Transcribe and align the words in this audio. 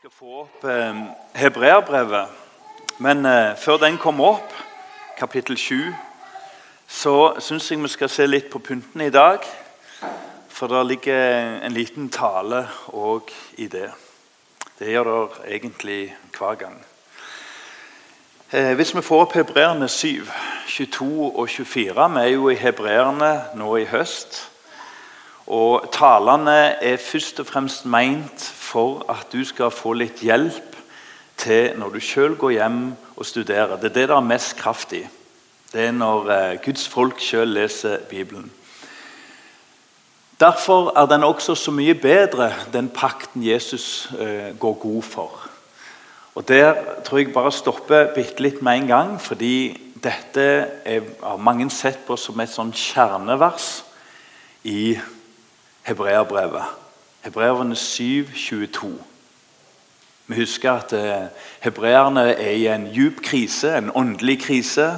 skal 0.00 0.10
få 0.16 0.38
opp 0.40 0.62
eh, 0.64 1.00
hebreerbrevet. 1.36 2.28
Men 3.04 3.26
eh, 3.26 3.56
før 3.56 3.76
den 3.76 3.98
kommer 4.00 4.24
opp, 4.24 4.52
kapittel 5.18 5.58
7, 5.60 5.92
så 6.88 7.34
syns 7.36 7.66
jeg 7.68 7.82
vi 7.82 7.90
skal 7.92 8.08
se 8.08 8.24
litt 8.24 8.48
på 8.48 8.62
pyntene 8.64 9.10
i 9.10 9.12
dag. 9.12 9.44
For 10.48 10.72
det 10.72 10.86
ligger 10.86 11.60
en 11.66 11.76
liten 11.76 12.08
tale 12.08 12.62
òg 12.96 13.28
i 13.60 13.68
det. 13.68 13.90
Det 14.78 14.88
gjør 14.88 15.10
det 15.10 15.52
egentlig 15.58 16.00
hver 16.38 16.56
gang. 16.64 16.80
Eh, 18.56 18.72
hvis 18.80 18.96
vi 18.96 19.04
får 19.04 19.26
opp 19.26 19.36
hebreerne 19.36 19.88
7, 19.88 20.24
22 20.78 21.28
og 21.28 21.48
24 21.48 22.08
Vi 22.14 22.24
er 22.24 22.32
jo 22.38 22.48
i 22.48 22.56
hebreerne 22.56 23.34
nå 23.52 23.76
i 23.76 23.84
høst. 23.84 24.49
Og 25.50 25.88
talene 25.90 26.76
er 26.78 27.00
først 27.02 27.40
og 27.42 27.48
fremst 27.48 27.86
meint 27.90 28.42
for 28.54 29.02
at 29.10 29.32
du 29.32 29.42
skal 29.44 29.72
få 29.74 29.96
litt 29.98 30.22
hjelp 30.22 30.76
til 31.40 31.74
når 31.80 31.96
du 31.96 32.04
sjøl 32.04 32.36
går 32.38 32.54
hjem 32.54 32.78
og 33.16 33.26
studerer. 33.26 33.74
Det 33.80 33.90
er 33.90 33.96
det 33.96 34.08
det 34.12 34.16
er 34.16 34.28
mest 34.28 34.54
kraft 34.60 34.94
i. 34.94 35.02
Det 35.72 35.88
er 35.88 35.92
når 35.96 36.30
eh, 36.30 36.56
Guds 36.62 36.86
folk 36.88 37.18
sjøl 37.18 37.50
leser 37.58 37.98
Bibelen. 38.10 38.46
Derfor 40.40 40.92
er 40.96 41.06
den 41.10 41.26
også 41.26 41.54
så 41.54 41.74
mye 41.74 41.94
bedre, 41.94 42.52
den 42.72 42.88
pakten 42.88 43.42
Jesus 43.44 44.08
eh, 44.18 44.54
går 44.58 44.72
god 44.72 45.02
for. 45.02 45.48
Og 46.34 46.48
Der 46.48 46.74
tror 47.04 47.18
jeg 47.18 47.32
bare 47.32 47.52
stopper 47.52 48.14
bitte 48.14 48.42
litt 48.42 48.62
med 48.62 48.76
en 48.76 48.86
gang, 48.86 49.20
fordi 49.20 49.80
dette 50.02 50.42
er, 50.84 51.00
har 51.22 51.36
mange 51.36 51.70
sett 51.70 52.06
på 52.06 52.16
som 52.16 52.40
et 52.40 52.52
sånn 52.54 52.70
kjernevers 52.72 53.82
i 54.64 54.94
hebreerbrevet. 55.90 56.62
Hebreerne 57.20 57.76
7, 57.76 58.26
22. 58.34 58.98
Vi 60.26 60.34
husker 60.34 60.72
at 60.72 60.92
eh, 60.92 61.28
hebreerne 61.60 62.20
er 62.20 62.50
i 62.50 62.66
en 62.70 62.86
djup 62.94 63.18
krise, 63.22 63.76
en 63.78 63.90
åndelig 63.94 64.42
krise 64.42 64.96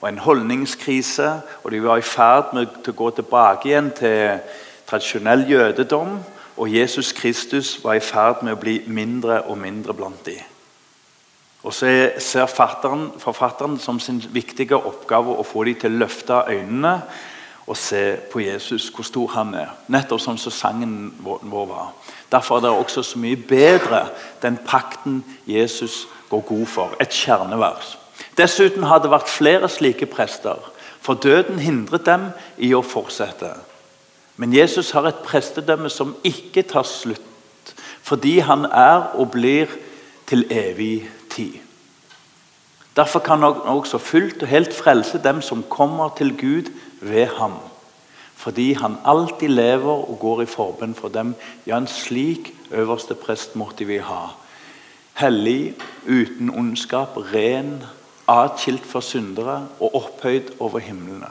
og 0.00 0.08
en 0.08 0.18
holdningskrise. 0.18 1.40
Og 1.64 1.70
de 1.70 1.82
var 1.82 1.98
i 1.98 2.06
ferd 2.06 2.54
med 2.54 2.70
å 2.86 2.94
gå 3.00 3.10
tilbake 3.16 3.68
igjen 3.68 3.90
til 3.98 4.38
tradisjonell 4.86 5.42
jødedom. 5.50 6.20
Og 6.56 6.70
Jesus 6.70 7.10
Kristus 7.12 7.74
var 7.82 7.98
i 7.98 8.04
ferd 8.04 8.44
med 8.46 8.54
å 8.54 8.60
bli 8.62 8.76
mindre 8.86 9.40
og 9.50 9.58
mindre 9.58 9.94
blant 9.94 10.22
dem. 10.26 10.38
Og 11.66 11.74
så 11.74 11.90
ser 12.22 12.46
forfatteren, 12.46 13.10
forfatteren 13.18 13.74
som 13.82 13.98
sin 13.98 14.22
viktige 14.30 14.78
oppgave 14.78 15.34
å 15.34 15.42
få 15.46 15.66
dem 15.66 15.82
til 15.82 15.98
å 15.98 16.04
løfte 16.04 16.44
øynene 16.46 17.00
og 17.68 17.76
se 17.76 18.16
på 18.32 18.40
Jesus, 18.40 18.88
hvor 18.88 19.04
stor 19.04 19.28
han 19.36 19.52
er. 19.54 19.74
Nettopp 19.92 20.22
sånn 20.24 20.40
som 20.40 20.52
sangen 20.52 20.94
vår 21.20 21.66
var. 21.68 21.90
Derfor 22.32 22.56
er 22.58 22.64
det 22.64 22.70
også 22.72 23.04
så 23.04 23.20
mye 23.20 23.36
bedre 23.36 24.06
den 24.42 24.56
pakten 24.66 25.20
Jesus 25.46 26.06
går 26.30 26.40
god 26.48 26.66
for. 26.66 26.96
Et 27.00 27.12
kjernevers. 27.12 27.98
Dessuten 28.38 28.88
har 28.88 29.02
det 29.02 29.12
vært 29.12 29.28
flere 29.28 29.68
slike 29.68 30.06
prester, 30.06 30.56
for 31.00 31.14
døden 31.14 31.58
hindret 31.58 32.06
dem 32.06 32.30
i 32.56 32.72
å 32.74 32.82
fortsette. 32.82 33.52
Men 34.36 34.54
Jesus 34.54 34.90
har 34.94 35.08
et 35.08 35.22
prestedømme 35.26 35.90
som 35.90 36.16
ikke 36.24 36.62
tar 36.62 36.86
slutt, 36.88 37.74
fordi 38.02 38.38
han 38.38 38.64
er 38.64 39.14
og 39.18 39.32
blir 39.34 39.72
til 40.26 40.46
evig 40.50 41.08
tid. 41.30 41.67
Derfor 42.98 43.22
kan 43.22 43.42
han 43.42 43.54
også 43.62 43.98
fullt 44.02 44.42
og 44.42 44.50
helt 44.50 44.74
frelse 44.74 45.20
dem 45.22 45.42
som 45.42 45.62
kommer 45.70 46.10
til 46.18 46.34
Gud 46.34 46.70
ved 47.00 47.26
ham. 47.38 47.54
Fordi 48.34 48.72
han 48.72 48.96
alltid 49.04 49.48
lever 49.48 50.10
og 50.10 50.18
går 50.20 50.42
i 50.42 50.50
forbønn 50.50 50.94
for 50.94 51.08
dem. 51.08 51.34
Ja, 51.66 51.78
en 51.78 51.86
slik 51.86 52.54
øverste 52.70 53.14
prest 53.14 53.56
måtte 53.56 53.86
vi 53.86 53.98
ha. 54.02 54.34
Hellig, 55.18 55.74
uten 56.06 56.50
ondskap, 56.50 57.16
ren, 57.34 57.82
atskilt 58.28 58.86
for 58.86 59.00
syndere 59.00 59.66
og 59.80 59.94
opphøyd 59.94 60.54
over 60.60 60.78
himlene. 60.78 61.30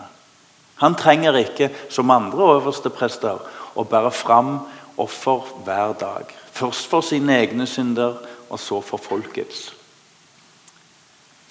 Han 0.75 0.95
trenger 0.95 1.35
ikke, 1.35 1.71
som 1.89 2.11
andre 2.11 2.51
øverste 2.57 2.89
prester, 2.89 3.39
å 3.75 3.83
bære 3.83 4.11
fram 4.11 4.59
offer 4.97 5.47
hver 5.65 5.95
dag. 5.99 6.31
Først 6.51 6.87
for 6.87 7.01
sine 7.01 7.39
egne 7.39 7.67
synder, 7.67 8.19
og 8.49 8.59
så 8.59 8.81
for 8.81 8.97
folkets. 8.97 9.76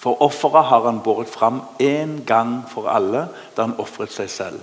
For 0.07 0.21
offeret 0.23 0.63
har 0.65 0.85
han 0.85 1.01
båret 1.03 1.27
fram 1.27 1.61
én 1.83 2.21
gang 2.25 2.61
for 2.71 2.87
alle 2.87 3.25
da 3.57 3.65
han 3.65 3.73
ofret 3.77 4.13
seg 4.15 4.29
selv. 4.31 4.61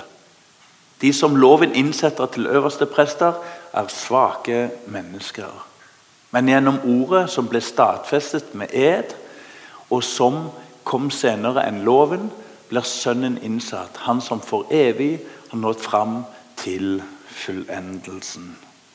De 1.02 1.10
som 1.12 1.36
loven 1.36 1.74
innsetter 1.76 2.30
til 2.32 2.46
øverste 2.48 2.86
prester, 2.88 3.34
er 3.72 3.90
svake 3.92 4.70
mennesker. 4.86 5.52
Men 6.32 6.48
gjennom 6.48 6.80
ordet 6.88 7.26
som 7.30 7.48
ble 7.50 7.60
stadfestet 7.60 8.54
med 8.56 8.72
ed, 8.72 9.12
og 9.90 10.00
som 10.00 10.46
kom 10.84 11.10
senere 11.12 11.66
enn 11.68 11.84
loven, 11.84 12.30
blir 12.72 12.88
Sønnen 12.88 13.36
innsatt. 13.44 14.00
Han 14.08 14.24
som 14.24 14.40
for 14.40 14.64
evig 14.72 15.18
har 15.50 15.60
nådd 15.60 15.84
fram 15.84 16.22
til 16.56 17.02
fullendelsen. 17.28 18.54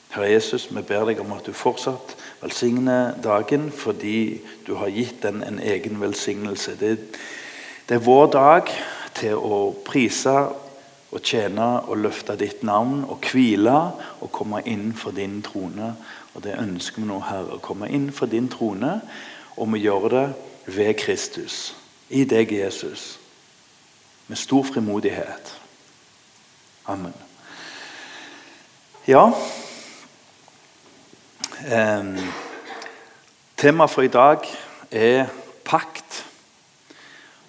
Herre 0.10 0.32
Jesus, 0.32 0.70
vi 0.74 0.82
ber 0.82 1.06
deg 1.06 1.20
om 1.22 1.36
at 1.36 1.46
du 1.46 1.54
fortsatt 1.54 2.16
velsigner 2.42 3.14
dagen 3.22 3.68
fordi 3.70 4.40
du 4.66 4.74
har 4.80 4.90
gitt 4.90 5.22
den 5.22 5.44
en 5.46 5.60
egen 5.62 6.02
velsignelse. 6.02 6.74
Det, 6.80 6.96
det 7.90 8.00
er 8.00 8.08
vår 8.08 8.32
dag 8.34 8.72
til 9.20 9.38
å 9.38 9.60
prise 9.86 10.34
og 11.10 11.22
tjene 11.22 11.68
og 11.86 12.02
løfte 12.02 12.34
ditt 12.42 12.64
navn 12.66 13.04
og 13.06 13.22
hvile 13.30 13.76
og 14.22 14.32
komme 14.34 14.64
inn 14.66 14.96
for 14.98 15.14
din 15.14 15.44
trone. 15.46 15.94
Og 16.34 16.44
Det 16.44 16.58
ønsker 16.58 17.02
vi 17.02 17.08
nå, 17.10 17.20
Herre. 17.30 17.58
Å 17.58 17.62
komme 17.62 17.90
inn 17.90 18.10
for 18.14 18.30
din 18.30 18.50
trone, 18.50 19.00
og 19.58 19.74
vi 19.74 19.86
gjør 19.86 20.10
det 20.10 20.28
ved 20.74 20.94
Kristus. 21.02 21.76
I 22.10 22.24
deg, 22.26 22.50
Jesus. 22.54 23.20
Med 24.28 24.38
stor 24.38 24.64
frimodighet. 24.64 25.54
Amen. 26.90 27.14
Ja, 29.08 29.34
Eh, 31.68 32.04
Temaet 33.58 33.92
for 33.92 34.02
i 34.02 34.08
dag 34.08 34.46
er 34.96 35.26
pakt. 35.68 36.24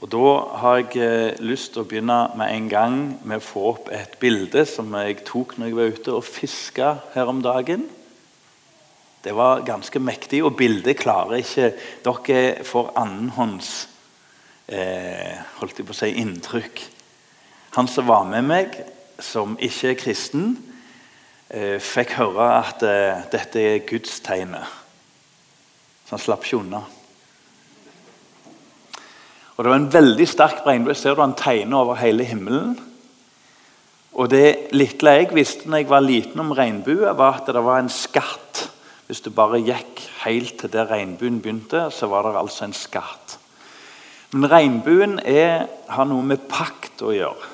Og 0.00 0.10
Da 0.10 0.30
har 0.58 0.76
jeg 0.80 0.96
eh, 0.96 1.36
lyst 1.38 1.72
til 1.72 1.84
å 1.84 1.86
begynne 1.86 2.16
med 2.34 2.50
en 2.50 2.66
gang 2.68 2.96
med 3.22 3.38
å 3.38 3.44
få 3.44 3.62
opp 3.68 3.90
et 3.94 4.16
bilde 4.18 4.64
som 4.66 4.90
jeg 4.98 5.20
tok 5.28 5.54
når 5.58 5.70
jeg 5.70 5.76
var 5.78 5.94
ute 5.94 6.14
og 6.16 6.26
fiska 6.26 6.88
her 7.14 7.30
om 7.30 7.42
dagen. 7.42 7.86
Det 9.22 9.34
var 9.36 9.62
ganske 9.62 10.02
mektig, 10.02 10.42
og 10.42 10.56
bildet 10.58 10.98
klarer 10.98 11.38
ikke 11.38 11.70
Dere 12.02 12.64
får 12.66 12.90
annenhånds 12.98 13.70
eh, 14.66 15.38
holdt 15.60 15.78
jeg 15.78 15.86
på 15.86 15.94
å 15.94 16.00
si, 16.00 16.10
inntrykk. 16.18 16.82
Han 17.78 17.86
som 17.86 18.10
var 18.10 18.26
med 18.26 18.42
meg, 18.42 18.74
som 19.22 19.54
ikke 19.60 19.94
er 19.94 20.02
kristen, 20.02 20.56
fikk 21.82 22.12
høre 22.14 22.46
at 22.60 22.82
eh, 22.86 23.24
dette 23.32 23.58
er 23.58 23.80
gudstegnet. 23.82 24.76
Så 26.06 26.14
han 26.14 26.22
slapp 26.22 26.46
ikke 26.46 26.60
unna. 26.60 26.84
Og 29.56 29.64
Det 29.64 29.72
var 29.72 29.80
en 29.80 29.92
veldig 29.92 30.28
sterk 30.30 30.62
regnbue. 30.64 30.94
Ser 30.94 31.18
du 31.18 31.24
han 31.24 31.34
tegner 31.36 31.82
over 31.82 31.98
hele 31.98 32.24
himmelen? 32.24 32.78
Og 34.14 34.30
Det 34.30 34.70
lille 34.72 35.16
jeg 35.16 35.34
visste 35.34 35.68
når 35.68 35.82
jeg 35.82 35.90
var 35.90 36.06
liten 36.06 36.40
om 36.40 36.54
regnbue, 36.54 37.10
var 37.18 37.42
at 37.42 37.50
det 37.50 37.64
var 37.64 37.82
en 37.82 37.92
skatt. 37.92 38.68
Hvis 39.06 39.20
du 39.20 39.30
bare 39.34 39.58
gikk 39.58 40.06
helt 40.22 40.54
til 40.62 40.70
der 40.70 40.86
regnbuen 40.86 41.42
begynte, 41.42 41.88
så 41.90 42.06
var 42.06 42.28
det 42.28 42.38
altså 42.38 42.64
en 42.64 42.76
skatt. 42.78 43.38
Men 44.30 44.50
regnbuen 44.50 45.18
har 45.18 46.06
noe 46.06 46.22
med 46.22 46.46
pakt 46.46 47.02
å 47.02 47.10
gjøre. 47.10 47.49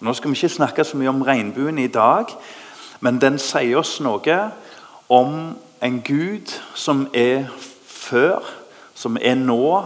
Nå 0.00 0.12
skal 0.14 0.30
vi 0.30 0.36
ikke 0.36 0.48
snakke 0.48 0.84
så 0.84 0.96
mye 0.96 1.12
om 1.12 1.22
regnbuen 1.22 1.78
i 1.78 1.90
dag, 1.92 2.30
men 3.00 3.20
den 3.20 3.38
sier 3.38 3.82
oss 3.82 3.98
noe 4.00 4.36
om 5.12 5.34
en 5.82 5.98
Gud 6.04 6.52
som 6.74 7.06
er 7.12 7.48
før, 7.84 8.40
som 8.94 9.18
er 9.20 9.36
nå, 9.36 9.84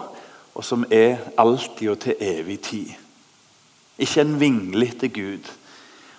og 0.55 0.65
som 0.65 0.85
er 0.91 1.19
alltid 1.39 1.89
og 1.91 1.99
til 2.05 2.15
evig 2.21 2.61
tid. 2.61 2.93
Ikke 3.99 4.23
en 4.23 4.41
vinglete 4.41 5.09
Gud. 5.09 5.51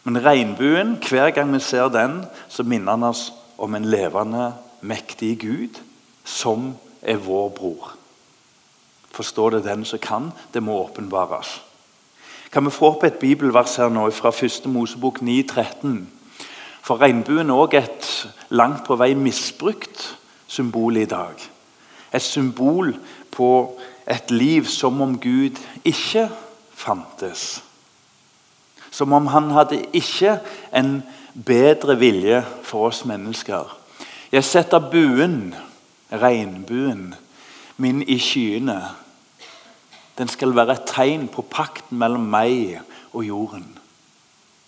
Men 0.03 0.25
regnbuen, 0.25 0.97
hver 1.09 1.31
gang 1.31 1.53
vi 1.53 1.59
ser 1.59 1.88
den, 1.88 2.25
så 2.50 2.63
minner 2.63 2.95
den 2.95 3.03
oss 3.03 3.31
om 3.57 3.75
en 3.75 3.86
levende, 3.86 4.53
mektig 4.81 5.39
Gud 5.39 5.80
som 6.24 6.74
er 7.01 7.18
vår 7.18 7.50
bror. 7.50 7.95
Forstår 9.12 9.50
det 9.50 9.63
den 9.63 9.86
som 9.86 10.00
kan? 10.00 10.31
Det 10.53 10.63
må 10.63 10.75
åpenbares. 10.83 11.62
Kan 12.56 12.66
vi 12.66 12.72
få 12.72 12.94
opp 12.94 13.02
et 13.04 13.18
bibelvers 13.19 13.74
her 13.75 13.90
nå 13.92 14.06
fra 14.16 14.30
1. 14.31 14.69
Mosebok 14.72 15.18
9, 15.22 15.42
13? 15.44 16.07
For 16.88 17.02
regnbuen 17.02 17.52
er 17.52 17.57
òg 17.60 17.74
et 17.75 18.07
langt 18.56 18.86
på 18.88 18.96
vei 18.96 19.10
misbrukt 19.19 20.06
symbol 20.48 20.96
i 20.96 21.04
dag. 21.04 21.36
Et 22.16 22.24
symbol 22.24 22.94
på 23.36 23.50
et 24.07 24.31
liv 24.31 24.72
som 24.72 25.04
om 25.04 25.19
Gud 25.19 25.60
ikke 25.84 26.30
fantes. 26.72 27.60
Som 28.88 29.12
om 29.12 29.28
han 29.36 29.52
hadde 29.52 29.84
ikke 29.92 30.40
en 30.72 31.02
bedre 31.36 32.00
vilje 32.00 32.40
for 32.63 32.88
oss 32.88 33.04
mennesker. 33.04 33.68
Jeg 34.31 34.48
setter 34.48 34.80
buen, 34.80 35.52
regnbuen, 36.07 37.10
min 37.75 38.00
i 38.07 38.16
skyene. 38.16 38.80
Den 40.17 40.27
skal 40.31 40.56
være 40.56 40.77
et 40.77 40.88
tegn 40.88 41.27
på 41.27 41.44
pakten 41.51 42.00
mellom 42.00 42.29
meg 42.31 42.79
og 43.13 43.25
jorden. 43.25 43.67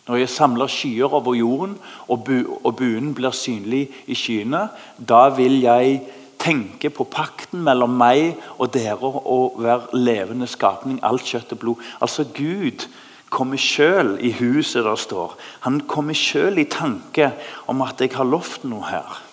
Når 0.08 0.22
jeg 0.22 0.30
samler 0.30 0.72
skyer 0.72 1.14
over 1.14 1.36
jorden, 1.36 1.78
og, 2.08 2.24
bu 2.24 2.60
og 2.64 2.76
buen 2.80 3.14
blir 3.16 3.36
synlig 3.36 3.90
i 4.08 4.16
skyene, 4.16 4.68
da 4.98 5.28
vil 5.36 5.60
jeg 5.62 6.00
tenke 6.40 6.90
på 6.94 7.08
pakten 7.12 7.64
mellom 7.66 7.98
meg 8.00 8.38
og 8.58 8.72
dere 8.74 9.12
og 9.20 9.58
hver 9.60 9.90
levende 9.98 10.48
skapning, 10.48 11.00
alt 11.04 11.28
kjøtt 11.28 11.52
og 11.58 11.60
blod. 11.60 11.84
Altså 12.02 12.24
Gud 12.24 12.88
kommer 13.30 13.60
sjøl 13.60 14.16
i 14.24 14.32
huset 14.32 14.86
der 14.86 14.96
står. 14.96 15.36
Han 15.66 15.82
kommer 15.90 16.16
sjøl 16.16 16.62
i 16.62 16.70
tanke 16.72 17.34
om 17.68 17.82
at 17.84 18.00
jeg 18.02 18.16
har 18.16 18.28
lovt 18.28 18.64
noe 18.64 18.88
her. 18.88 19.24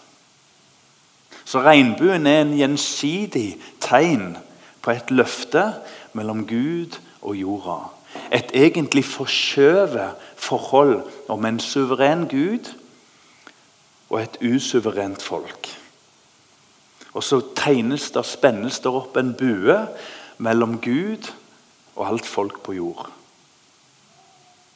Så 1.45 1.61
regnbuen 1.63 2.27
er 2.27 2.41
en 2.43 2.57
gjensidig 2.57 3.59
tegn 3.85 4.33
på 4.83 4.91
et 4.91 5.13
løfte 5.13 5.69
mellom 6.15 6.47
Gud 6.47 6.99
og 7.23 7.37
jorda. 7.37 7.79
Et 8.33 8.51
egentlig 8.55 9.05
forskjøvet 9.05 10.15
forhold 10.37 11.03
om 11.29 11.45
en 11.45 11.61
suveren 11.61 12.29
Gud 12.31 12.71
og 14.11 14.23
et 14.23 14.39
usuverent 14.43 15.23
folk. 15.23 15.71
Og 17.15 17.23
så 17.23 17.41
tegnes 17.57 18.11
det, 18.11 18.27
spennes 18.27 18.81
det 18.83 18.91
opp 18.91 19.17
en 19.17 19.35
bue 19.39 19.77
mellom 20.43 20.79
Gud 20.83 21.31
og 21.95 22.09
alt 22.09 22.27
folk 22.27 22.61
på 22.67 22.75
jord. 22.75 23.11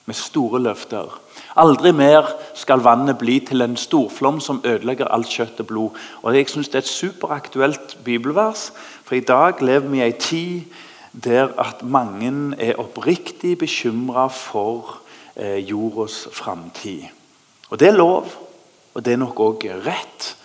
Med 0.07 0.17
store 0.17 0.61
løfter. 0.63 1.11
Aldri 1.59 1.91
mer 1.93 2.31
skal 2.57 2.81
vannet 2.81 3.19
bli 3.21 3.41
til 3.45 3.61
en 3.61 3.77
storflom 3.77 4.39
som 4.41 4.63
ødelegger 4.65 5.11
alt 5.13 5.29
kjøtt 5.29 5.61
og 5.61 5.67
blod. 5.67 5.99
Og 6.23 6.37
Jeg 6.37 6.49
synes 6.49 6.69
Det 6.69 6.75
er 6.75 6.79
et 6.79 6.89
superaktuelt 6.89 7.99
bibelvers, 8.05 8.73
for 9.05 9.15
i 9.15 9.21
dag 9.21 9.63
lever 9.63 9.89
vi 9.89 9.99
i 9.99 10.03
ei 10.03 10.13
tid 10.13 10.63
der 11.13 11.53
at 11.61 11.83
mange 11.83 12.57
er 12.59 12.79
oppriktig 12.79 13.59
bekymra 13.59 14.29
for 14.29 15.01
eh, 15.37 15.59
jordas 15.59 16.29
framtid. 16.33 17.03
Og 17.71 17.81
det 17.81 17.89
er 17.89 17.97
lov, 17.97 18.29
og 18.95 19.05
det 19.05 19.13
er 19.13 19.21
nok 19.21 19.41
òg 19.41 19.69
rett. 19.87 20.37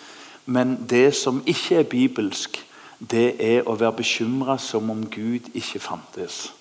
Men 0.45 0.77
det 0.89 1.15
som 1.15 1.43
ikke 1.45 1.75
er 1.75 1.83
bibelsk, 1.83 2.59
det 3.11 3.35
er 3.39 3.67
å 3.67 3.75
være 3.75 3.99
bekymra 4.03 4.57
som 4.57 4.89
om 4.91 5.05
Gud 5.07 5.49
ikke 5.53 5.79
fantes. 5.79 6.53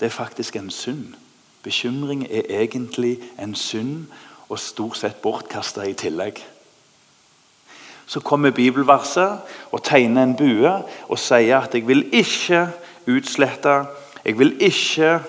Det 0.00 0.06
er 0.06 0.14
faktisk 0.14 0.56
en 0.56 0.70
synd. 0.70 1.14
Bekymring 1.62 2.26
er 2.30 2.48
egentlig 2.62 3.18
en 3.38 3.54
synd, 3.54 4.06
og 4.48 4.58
stort 4.58 4.98
sett 5.00 5.22
bortkasta 5.22 5.86
i 5.88 5.94
tillegg. 5.98 6.38
Så 8.06 8.20
kommer 8.22 8.54
bibelverset 8.54 9.40
og 9.74 9.82
tegner 9.82 10.22
en 10.22 10.36
bue 10.38 10.70
og 11.08 11.18
sier 11.18 11.58
at 11.58 11.74
'jeg 11.74 11.88
vil 11.88 12.06
ikke 12.12 12.68
utslette', 13.06 13.86
'jeg 14.24 14.38
vil 14.38 14.56
ikke 14.60 15.20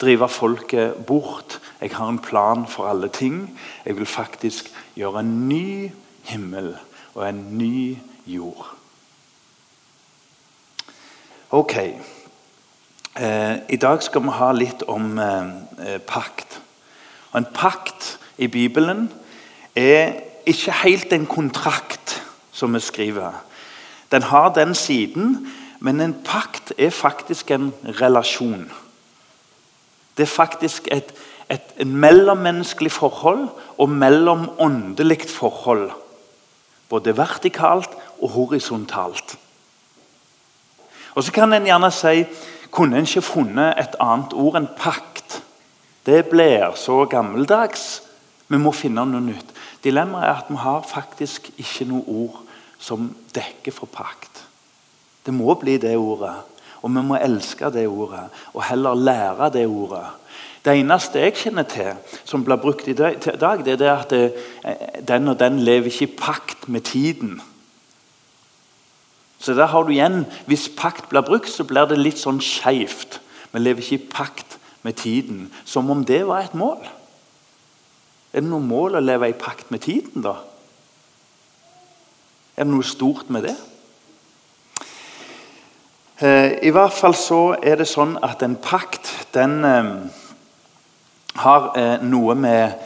drive 0.00 0.28
folket 0.28 0.94
bort', 1.06 1.60
'jeg 1.80 1.96
har 1.96 2.08
en 2.08 2.18
plan 2.18 2.66
for 2.66 2.88
alle 2.88 3.08
ting', 3.08 3.58
'jeg 3.86 3.96
vil 3.96 4.06
faktisk 4.06 4.72
gjøre 4.96 5.20
en 5.20 5.48
ny 5.48 5.92
himmel 6.22 6.76
og 7.14 7.28
en 7.28 7.58
ny 7.58 7.98
jord'. 8.26 8.76
Ok. 11.50 11.76
Eh, 13.16 13.56
I 13.68 13.76
dag 13.76 14.02
skal 14.02 14.22
vi 14.22 14.28
ha 14.28 14.52
litt 14.52 14.82
om 14.82 15.18
eh, 15.18 15.46
eh, 15.86 16.00
pakt. 16.00 16.60
Og 17.30 17.38
En 17.38 17.46
pakt 17.54 18.18
i 18.36 18.46
Bibelen 18.46 19.12
er 19.76 20.12
ikke 20.46 20.72
helt 20.82 21.12
en 21.12 21.26
kontrakt, 21.26 22.22
som 22.52 22.74
vi 22.74 22.80
skriver. 22.80 23.45
Den 24.12 24.22
har 24.22 24.52
den 24.54 24.74
siden, 24.74 25.52
men 25.80 26.00
en 26.00 26.16
pakt 26.24 26.72
er 26.78 26.90
faktisk 26.90 27.50
en 27.50 27.72
relasjon. 27.84 28.70
Det 30.16 30.22
er 30.22 30.26
faktisk 30.26 30.88
et, 30.92 31.14
et, 31.50 31.62
et 31.76 31.86
mellommenneskelig 31.86 32.92
forhold 32.92 33.48
og 33.78 33.90
mellomåndelig 33.90 35.28
forhold. 35.28 35.90
Både 36.88 37.16
vertikalt 37.16 37.90
og 38.22 38.28
horisontalt. 38.28 39.38
Og 41.14 41.24
Så 41.24 41.32
kan 41.32 41.52
en 41.52 41.64
gjerne 41.64 41.90
si 41.90 42.24
kunne 42.70 42.98
en 42.98 43.06
ikke 43.06 43.22
funnet 43.22 43.74
et 43.80 43.94
annet 44.00 44.32
ord 44.32 44.56
enn 44.56 44.68
pakt? 44.76 45.42
Det 46.06 46.26
blir 46.30 46.76
så 46.76 47.04
gammeldags. 47.04 48.02
Vi 48.48 48.58
må 48.58 48.72
finne 48.72 49.04
noe 49.08 49.20
nytt. 49.20 49.48
Dilemmaet 49.84 50.28
er 50.28 50.34
at 50.42 50.50
vi 50.50 50.56
har 50.60 50.84
faktisk 50.86 51.50
ikke 51.58 51.88
noe 51.88 52.04
ord 52.06 52.45
som 52.86 53.08
dekker 53.34 53.74
for 53.74 53.90
pakt. 53.90 54.44
Det 55.26 55.34
må 55.34 55.56
bli 55.58 55.74
det 55.82 55.96
ordet. 55.98 56.36
Og 56.84 56.92
vi 56.94 57.02
må 57.02 57.18
elske 57.18 57.70
det 57.74 57.88
ordet, 57.88 58.28
og 58.54 58.62
heller 58.68 58.94
lære 58.94 59.50
det 59.56 59.64
ordet. 59.66 60.04
Det 60.62 60.74
eneste 60.74 61.22
jeg 61.22 61.34
kjenner 61.38 61.66
til 61.70 61.92
som 62.26 62.44
blir 62.44 62.58
brukt 62.62 62.86
i 62.90 62.94
dag, 62.94 63.18
det 63.64 63.80
er 63.80 63.92
at 63.92 64.12
eh, 64.14 65.02
den 65.06 65.30
og 65.30 65.38
den 65.38 65.60
lever 65.66 65.90
ikke 65.90 66.06
i 66.08 66.16
pakt 66.18 66.68
med 66.68 66.86
tiden. 66.86 67.40
Så 69.38 69.54
der 69.54 69.66
har 69.66 69.82
du 69.82 69.90
igjen, 69.90 70.26
Hvis 70.46 70.68
pakt 70.76 71.08
blir 71.08 71.22
brukt, 71.22 71.50
så 71.50 71.64
blir 71.64 71.86
det 71.86 71.98
litt 71.98 72.18
sånn 72.18 72.40
skeivt. 72.40 73.20
Vi 73.52 73.58
lever 73.58 73.82
ikke 73.82 73.94
i 73.94 74.10
pakt 74.10 74.58
med 74.82 74.94
tiden, 74.94 75.52
som 75.64 75.90
om 75.90 76.04
det 76.04 76.26
var 76.26 76.44
et 76.44 76.54
mål. 76.54 76.82
Er 78.32 78.42
det 78.42 78.50
noe 78.50 78.62
mål 78.62 78.98
å 78.98 79.02
leve 79.02 79.30
i 79.30 79.38
pakt 79.38 79.70
med 79.70 79.80
tiden, 79.86 80.22
da? 80.22 80.36
Er 82.56 82.64
det 82.64 82.72
noe 82.72 82.84
stort 82.88 83.28
med 83.28 83.44
det? 83.44 83.56
Eh, 86.24 86.54
I 86.64 86.70
hvert 86.72 86.94
fall 86.96 87.12
så 87.12 87.40
er 87.60 87.76
det 87.76 87.88
sånn 87.90 88.14
at 88.24 88.40
en 88.40 88.54
pakt 88.56 89.10
den 89.36 89.58
eh, 89.68 89.90
har 91.42 91.66
eh, 91.76 91.98
noe 92.00 92.32
med 92.40 92.78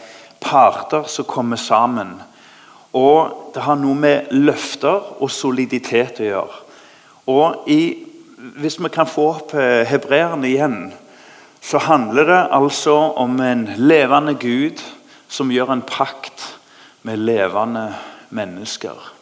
parter 0.42 1.06
som 1.06 1.28
kommer 1.30 1.60
sammen. 1.60 2.16
Og 2.98 3.52
det 3.54 3.62
har 3.62 3.78
noe 3.78 3.94
med 3.94 4.32
løfter 4.34 5.22
og 5.22 5.30
soliditet 5.30 6.18
å 6.18 6.26
gjøre. 6.26 6.58
Og 7.30 7.70
i, 7.70 8.06
Hvis 8.58 8.80
vi 8.80 8.88
kan 8.88 9.06
få 9.06 9.26
opp 9.34 9.52
hebreerne 9.52 10.48
igjen, 10.48 10.76
så 11.60 11.78
handler 11.78 12.24
det 12.24 12.40
altså 12.56 12.94
om 13.20 13.36
en 13.44 13.66
levende 13.76 14.32
Gud 14.34 14.80
som 15.28 15.52
gjør 15.52 15.74
en 15.76 15.84
pakt 15.84 16.56
med 17.04 17.20
levende 17.20 17.90
mennesker. 18.32 19.19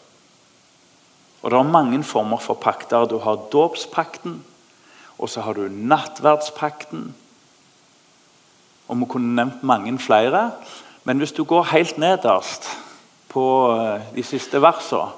Og 1.42 1.50
Det 1.50 1.58
er 1.58 1.62
mange 1.62 2.02
former 2.04 2.38
for 2.38 2.54
pakter. 2.54 3.04
Du 3.04 3.18
har 3.18 3.48
dåpspakten, 3.52 4.44
og 5.18 5.28
så 5.28 5.40
har 5.40 5.52
du 5.52 5.68
nattverdspakten. 5.68 7.14
Og 8.88 8.98
Vi 8.98 9.04
kunne 9.08 9.34
nevnt 9.34 9.62
mange 9.62 9.98
flere. 9.98 10.52
Men 11.04 11.18
hvis 11.18 11.32
du 11.32 11.44
går 11.44 11.62
helt 11.62 11.98
nederst 11.98 12.68
på 13.28 13.72
eh, 13.76 14.00
de 14.16 14.22
siste 14.22 14.62
versene, 14.62 15.10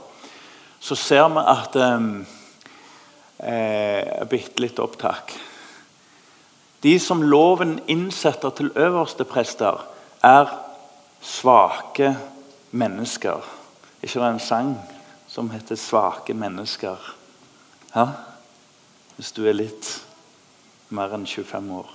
så 0.81 0.95
ser 0.95 1.29
vi 1.29 1.43
at 1.47 1.77
um, 1.77 2.27
eh, 3.39 4.27
Bitte 4.31 4.62
litt 4.62 4.79
opptak. 4.79 5.35
De 6.83 6.99
som 6.99 7.23
loven 7.23 7.81
innsetter 7.89 8.50
til 8.50 8.71
øverste 8.77 9.25
prester, 9.25 9.83
er 10.23 10.49
svake 11.21 12.17
mennesker. 12.71 13.45
Ikke 14.03 14.21
det 14.21 14.31
en 14.31 14.41
sang 14.41 14.73
som 15.31 15.51
heter 15.51 15.77
'Svake 15.77 16.35
mennesker'? 16.35 17.15
Ja? 17.95 18.07
Hvis 19.17 19.33
du 19.33 19.47
er 19.47 19.53
litt 19.53 20.07
mer 20.89 21.15
enn 21.15 21.27
25 21.27 21.71
år, 21.71 21.91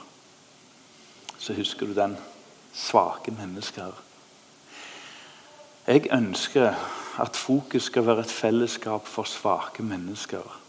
så 1.37 1.53
husker 1.53 1.85
du 1.85 1.93
den. 1.93 2.17
Svake 2.73 3.31
mennesker. 3.31 3.91
Jeg 5.87 6.07
ønsker 6.11 6.73
at 7.19 7.35
fokus 7.35 7.83
skal 7.83 8.05
være 8.05 8.19
et 8.19 8.31
fellesskap 8.31 9.07
for 9.07 9.23
svake 9.23 9.83
mennesker. 9.83 10.61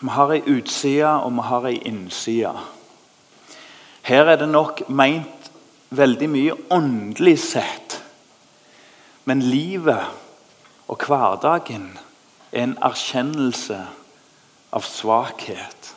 Vi 0.00 0.08
har 0.08 0.32
ei 0.32 0.42
utside, 0.58 1.08
og 1.08 1.32
vi 1.32 1.42
har 1.42 1.66
ei 1.66 1.78
innside. 1.78 2.58
Her 4.02 4.24
er 4.24 4.36
det 4.36 4.48
nok 4.48 4.88
meint 4.88 5.50
veldig 5.90 6.28
mye 6.30 6.56
åndelig 6.70 7.38
sett. 7.38 7.95
Men 9.26 9.42
livet 9.42 10.06
og 10.86 11.02
hverdagen 11.06 11.90
er 12.52 12.62
en 12.62 12.76
erkjennelse 12.78 13.80
av 14.72 14.86
svakhet. 14.86 15.90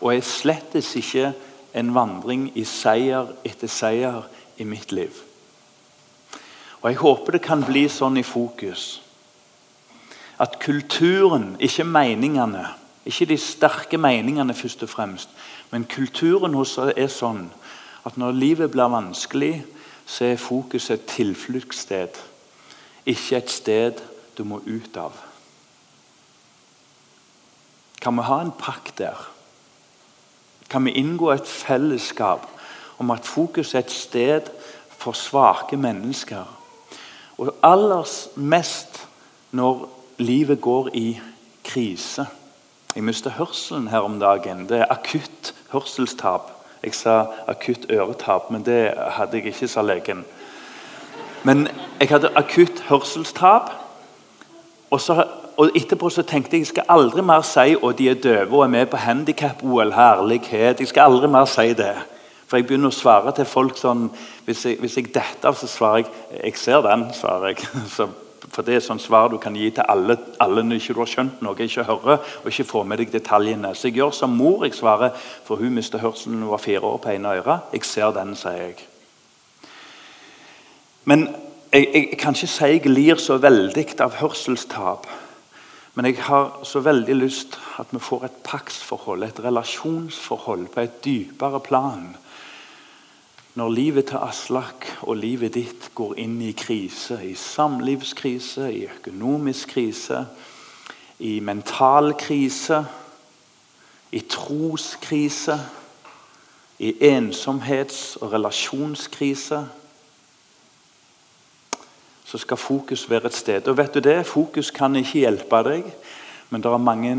Og 0.00 0.14
er 0.14 0.24
slettes 0.24 0.94
ikke 0.96 1.32
en 1.76 1.92
vandring 1.94 2.48
i 2.56 2.64
seier 2.64 3.28
etter 3.44 3.68
seier 3.68 4.24
i 4.56 4.64
mitt 4.64 4.92
liv. 4.92 5.12
Og 6.80 6.90
Jeg 6.90 7.00
håper 7.02 7.36
det 7.36 7.42
kan 7.44 7.64
bli 7.66 7.88
sånn 7.92 8.16
i 8.16 8.26
fokus 8.26 9.02
at 10.38 10.60
kulturen, 10.62 11.56
ikke 11.58 11.84
meningene, 11.84 12.68
ikke 13.04 13.26
de 13.26 13.36
sterke 13.42 13.98
meningene 13.98 14.54
først 14.54 14.84
og 14.86 14.88
fremst, 14.92 15.32
men 15.70 15.84
kulturen 15.90 16.54
hos 16.54 16.76
oss 16.78 16.92
er 16.94 17.10
sånn 17.10 17.48
at 18.06 18.16
når 18.16 18.36
livet 18.38 18.70
blir 18.70 18.92
vanskelig, 18.92 19.64
så 20.08 20.24
er 20.24 20.36
fokuset 20.40 20.94
et 20.94 21.06
tilfluktssted, 21.06 22.16
ikke 23.06 23.36
et 23.36 23.50
sted 23.50 24.00
du 24.38 24.44
må 24.44 24.62
ut 24.64 24.96
av. 24.96 25.12
Kan 28.00 28.16
vi 28.16 28.24
ha 28.24 28.38
en 28.40 28.54
pakt 28.56 28.98
der? 28.98 29.20
Kan 30.70 30.84
vi 30.84 30.96
inngå 30.96 31.30
et 31.32 31.48
fellesskap 31.48 32.46
om 32.98 33.10
at 33.10 33.26
fokus 33.26 33.74
er 33.74 33.84
et 33.84 33.92
sted 33.92 34.48
for 34.88 35.12
svake 35.12 35.76
mennesker? 35.76 36.44
Og 37.38 37.54
aller 37.62 38.08
mest 38.36 39.04
når 39.50 39.88
livet 40.18 40.60
går 40.60 40.90
i 40.94 41.20
krise. 41.64 42.26
Jeg 42.94 43.04
mistet 43.04 43.32
hørselen 43.32 43.88
her 43.88 44.00
om 44.08 44.20
dagen. 44.20 44.68
Det 44.68 44.80
er 44.80 44.92
akutt 44.92 45.54
hørselstap. 45.70 46.57
Jeg 46.82 46.94
sa 46.94 47.24
akutt 47.48 47.86
øretap, 47.90 48.50
men 48.50 48.62
det 48.66 48.92
hadde 48.96 49.36
jeg 49.36 49.46
ikke, 49.46 49.68
sa 49.68 49.82
legen. 49.82 50.24
Men 51.42 51.68
jeg 52.00 52.08
hadde 52.08 52.30
akutt 52.36 52.80
hørselstap. 52.88 53.70
Og, 54.90 55.00
så, 55.00 55.24
og 55.56 55.74
etterpå 55.76 56.10
så 56.10 56.22
tenkte 56.22 56.56
jeg 56.56 56.64
jeg 56.64 56.70
skal 56.72 56.88
aldri 56.88 57.22
mer 57.22 57.42
si 57.44 57.74
at 57.76 57.98
de 57.98 58.08
er 58.08 58.22
døve 58.22 58.56
og 58.56 58.64
er 58.64 58.72
med 58.72 58.86
på 58.86 58.96
handikap-OL. 58.96 59.92
Herlighet. 59.92 60.80
Jeg 60.80 60.88
skal 60.88 61.10
aldri 61.10 61.28
mer 61.28 61.44
si 61.50 61.72
det. 61.76 61.94
For 62.48 62.56
jeg 62.56 62.66
begynner 62.66 62.88
å 62.88 62.96
svare 62.96 63.34
til 63.36 63.44
folk 63.44 63.76
sånn 63.76 64.06
Hvis 64.46 64.64
jeg, 64.64 64.78
hvis 64.80 64.94
jeg 64.96 65.10
detter 65.12 65.50
av, 65.50 65.58
så 65.60 65.66
svarer 65.68 65.98
jeg 65.98 66.06
'Jeg 66.44 66.56
ser 66.56 66.80
den', 66.82 67.12
svarer 67.12 67.48
jeg. 67.48 67.68
Så 67.96 68.08
for 68.52 68.66
det 68.66 68.78
er 68.78 68.84
sånn 68.84 69.00
svar 69.02 69.30
du 69.32 69.38
kan 69.42 69.56
gi 69.56 69.70
til 69.74 69.86
alle, 69.88 70.16
alle 70.42 70.62
når 70.64 70.80
ikke 70.80 70.94
du 70.96 71.00
har 71.02 71.10
skjønt 71.12 71.42
noe, 71.44 71.56
ikke 71.62 71.86
hører 71.88 72.18
og 72.42 72.48
ikke 72.50 72.66
får 72.68 72.86
med 72.88 73.02
deg 73.02 73.12
detaljene. 73.12 73.74
Så 73.74 73.88
jeg 73.88 73.98
gjør 73.98 74.14
som 74.16 74.36
mor. 74.36 74.64
Jeg 74.66 74.76
svarer, 74.78 75.14
for 75.46 75.60
hun 75.60 75.76
mistet 75.76 76.02
hørselen 76.02 76.38
da 76.40 76.46
hun 76.46 76.54
var 76.54 76.62
fire 76.62 76.84
år 76.88 77.00
på 77.04 77.12
ene 77.14 77.34
øre. 77.40 77.58
Jeg 77.74 77.86
ser 77.88 78.14
den, 78.16 78.34
sier 78.38 78.62
jeg. 78.70 78.78
Men 81.08 81.26
jeg, 81.72 81.86
jeg, 81.86 82.04
jeg 82.12 82.20
kan 82.20 82.36
ikke 82.36 82.52
si 82.52 82.70
jeg 82.74 82.92
lir 82.92 83.20
så 83.22 83.38
veldig 83.42 83.86
av 84.04 84.20
hørselstap. 84.20 85.08
Men 85.98 86.06
jeg 86.06 86.20
har 86.28 86.60
så 86.68 86.80
veldig 86.84 87.14
lyst 87.18 87.58
at 87.82 87.90
vi 87.90 87.98
får 87.98 88.28
et 88.28 88.40
paktsforhold, 88.46 89.24
et 89.26 89.40
relasjonsforhold 89.42 90.68
på 90.74 90.84
et 90.84 90.98
dypere 91.04 91.60
plan 91.64 92.12
når 93.58 93.68
livet 93.74 94.06
til 94.06 94.20
Aslak 94.22 94.86
og 95.02 95.16
livet 95.18 95.56
ditt 95.56 95.88
går 95.98 96.14
inn 96.22 96.36
i 96.46 96.52
krise, 96.54 97.16
i 97.26 97.34
samlivskrise, 97.34 98.68
i 98.70 98.84
økonomisk 98.86 99.72
krise, 99.74 100.20
i 101.18 101.40
mental 101.42 102.12
krise, 102.20 102.84
i 104.14 104.20
troskrise, 104.30 105.58
i 106.78 106.92
ensomhets- 107.10 108.14
og 108.22 108.32
relasjonskrise 108.32 109.64
så 112.28 112.38
skal 112.38 112.56
fokus 112.56 113.10
være 113.10 113.26
et 113.26 113.34
sted. 113.34 113.68
Og 113.68 113.76
vet 113.76 113.94
du 113.94 114.00
det? 114.04 114.26
Fokus 114.26 114.70
kan 114.70 114.96
ikke 114.96 115.24
hjelpe 115.24 115.62
deg, 115.64 115.86
men 116.50 116.62
det 116.62 116.70
er 116.70 116.78
mange 116.78 117.14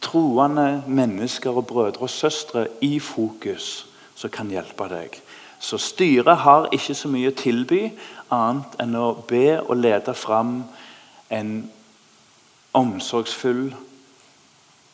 troende 0.00 0.84
mennesker 0.86 1.50
og 1.50 1.66
brødre 1.66 2.06
og 2.06 2.10
søstre 2.10 2.66
i 2.80 2.98
fokus 3.00 3.86
som 4.14 4.30
kan 4.30 4.50
hjelpe 4.52 4.86
deg. 4.92 5.16
Så 5.62 5.78
styret 5.78 6.42
har 6.42 6.66
ikke 6.74 6.94
så 6.98 7.08
mye 7.08 7.30
å 7.30 7.38
tilby 7.38 7.84
annet 8.34 8.74
enn 8.82 8.96
å 8.98 9.12
be 9.28 9.60
og 9.60 9.76
lede 9.78 10.14
fram 10.18 10.56
en 11.30 11.52
omsorgsfull 12.74 13.68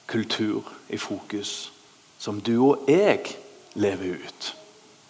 kultur 0.09 0.69
i 0.93 1.01
fokus, 1.01 1.73
som 2.21 2.43
du 2.45 2.53
og 2.59 2.85
jeg 2.91 3.39
lever 3.81 4.21
ut. 4.21 4.53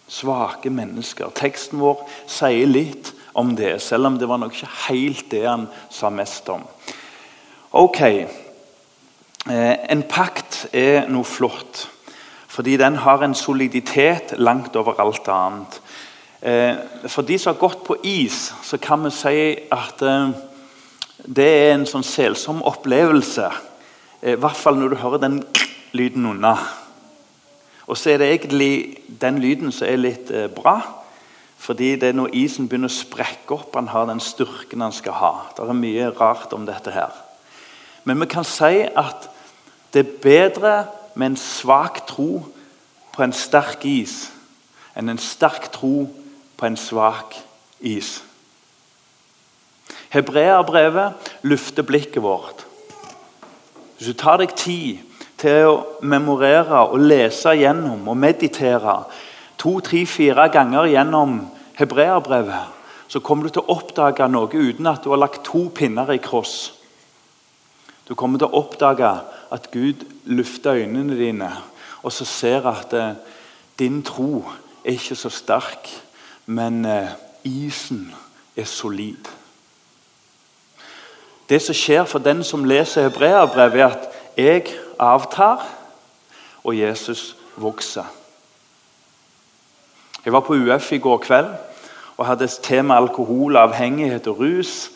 Svake 0.07 0.71
mennesker. 0.71 1.27
Teksten 1.35 1.83
vår 1.83 2.07
sier 2.23 2.69
litt 2.69 3.11
om 3.35 3.51
det, 3.55 3.81
selv 3.83 4.07
om 4.07 4.17
det 4.19 4.31
var 4.31 4.39
nok 4.39 4.55
ikke 4.55 4.73
helt 4.87 5.27
det 5.31 5.43
han 5.43 5.67
sa 5.91 6.07
mest 6.09 6.47
om. 6.55 6.63
Ok, 7.75 8.01
eh, 8.01 9.75
En 9.91 10.03
pakt 10.03 10.67
er 10.73 11.07
noe 11.07 11.23
flott. 11.23 11.89
Fordi 12.49 12.77
den 12.77 12.95
har 12.95 13.23
en 13.23 13.35
soliditet 13.37 14.33
langt 14.37 14.75
over 14.75 14.99
alt 14.99 15.27
annet. 15.29 15.81
Eh, 16.41 16.75
for 17.07 17.21
de 17.21 17.37
som 17.37 17.53
har 17.53 17.59
gått 17.59 17.83
på 17.85 17.97
is, 18.03 18.53
så 18.63 18.77
kan 18.81 19.03
vi 19.03 19.11
si 19.13 19.39
at 19.71 20.01
eh, 20.01 20.31
det 21.27 21.45
er 21.45 21.73
en 21.75 21.87
sånn 21.87 22.05
selsom 22.05 22.63
opplevelse. 22.65 23.49
Eh, 24.21 24.33
I 24.33 24.39
hvert 24.39 24.57
fall 24.57 24.79
når 24.79 24.93
du 24.95 25.01
hører 25.03 25.21
den 25.25 25.41
lyden 25.93 26.25
unna. 26.31 26.55
Og 27.85 27.97
så 27.97 28.13
er 28.13 28.21
det 28.21 28.31
egentlig 28.31 28.97
den 29.21 29.41
lyden 29.43 29.73
som 29.73 29.89
er 29.89 30.01
litt 30.01 30.31
bra. 30.55 30.77
Fordi 31.59 31.95
det 31.99 32.11
er 32.11 32.15
når 32.15 32.35
isen 32.37 32.69
begynner 32.69 32.89
å 32.89 32.97
sprekke 32.97 33.57
opp, 33.57 33.73
han 33.75 33.89
har 33.91 34.05
den 34.07 34.21
styrken 34.23 34.85
han 34.85 34.95
skal 34.95 35.17
ha. 35.19 35.31
Det 35.57 35.65
er 35.65 35.75
mye 35.75 36.11
rart 36.15 36.53
om 36.55 36.65
dette 36.69 36.93
her. 36.93 37.11
Men 38.07 38.21
vi 38.21 38.29
kan 38.31 38.47
si 38.47 38.85
at 38.87 39.27
det 39.91 40.05
er 40.05 40.13
bedre 40.23 40.73
med 41.15 41.33
en 41.33 41.37
svak 41.37 42.05
tro 42.07 42.45
på 43.15 43.23
en 43.23 43.33
sterk 43.33 43.85
is 43.85 44.29
enn 44.99 45.09
en 45.09 45.21
sterk 45.21 45.69
tro 45.71 46.09
på 46.59 46.67
en 46.67 46.77
svak 46.77 47.37
is. 47.79 48.19
Hebreabrevet 50.09 51.29
lufter 51.47 51.85
blikket 51.87 52.23
vårt. 52.23 52.65
Hvis 53.97 54.09
du 54.11 54.17
tar 54.17 54.41
deg 54.41 54.55
tid 54.57 55.05
til 55.39 55.69
å 55.69 55.77
memorere 56.01 56.81
og 56.89 56.99
lese 56.99 57.53
gjennom 57.55 58.07
og 58.09 58.17
meditere 58.19 58.97
to, 59.59 59.77
tre, 59.83 60.05
fire 60.07 60.49
ganger 60.51 60.89
gjennom 60.91 61.39
hebreabrevet, 61.79 62.75
så 63.09 63.21
kommer 63.23 63.47
du 63.47 63.55
til 63.55 63.63
å 63.63 63.77
oppdage 63.79 64.27
noe 64.29 64.49
uten 64.51 64.87
at 64.89 65.03
du 65.03 65.13
har 65.13 65.21
lagt 65.21 65.45
to 65.47 65.67
pinner 65.75 66.11
i 66.13 66.19
kross. 66.21 66.73
Du 68.07 68.15
kommer 68.17 68.41
til 68.41 68.49
å 68.49 68.61
oppdage 68.61 69.09
at 69.51 69.71
Gud 69.71 70.05
lufter 70.25 70.73
øynene 70.73 71.17
dine, 71.17 71.51
og 72.03 72.11
så 72.11 72.25
ser 72.25 72.65
at 72.65 72.93
eh, 72.93 73.15
din 73.79 74.03
tro 74.03 74.45
er 74.85 74.91
ikke 74.91 75.15
så 75.15 75.29
sterk, 75.29 75.89
men 76.45 76.85
eh, 76.85 77.09
isen 77.43 78.13
er 78.55 78.63
solid. 78.65 79.29
Det 81.49 81.61
som 81.61 81.75
skjer 81.75 82.05
for 82.05 82.19
den 82.19 82.43
som 82.43 82.63
leser 82.63 83.07
hebreerbrevet, 83.07 83.81
er 83.81 83.87
at 83.87 84.07
jeg 84.37 84.67
avtar, 84.99 85.65
og 86.63 86.77
Jesus 86.77 87.35
vokser. 87.57 88.05
Jeg 90.25 90.33
var 90.33 90.39
på 90.39 90.53
UF 90.53 90.91
i 90.91 90.97
går 90.97 91.17
kveld 91.17 91.47
og 92.17 92.25
hadde 92.25 92.47
tema 92.63 92.97
alkohol, 92.97 93.57
avhengighet 93.57 94.27
og 94.27 94.39
rus. 94.39 94.91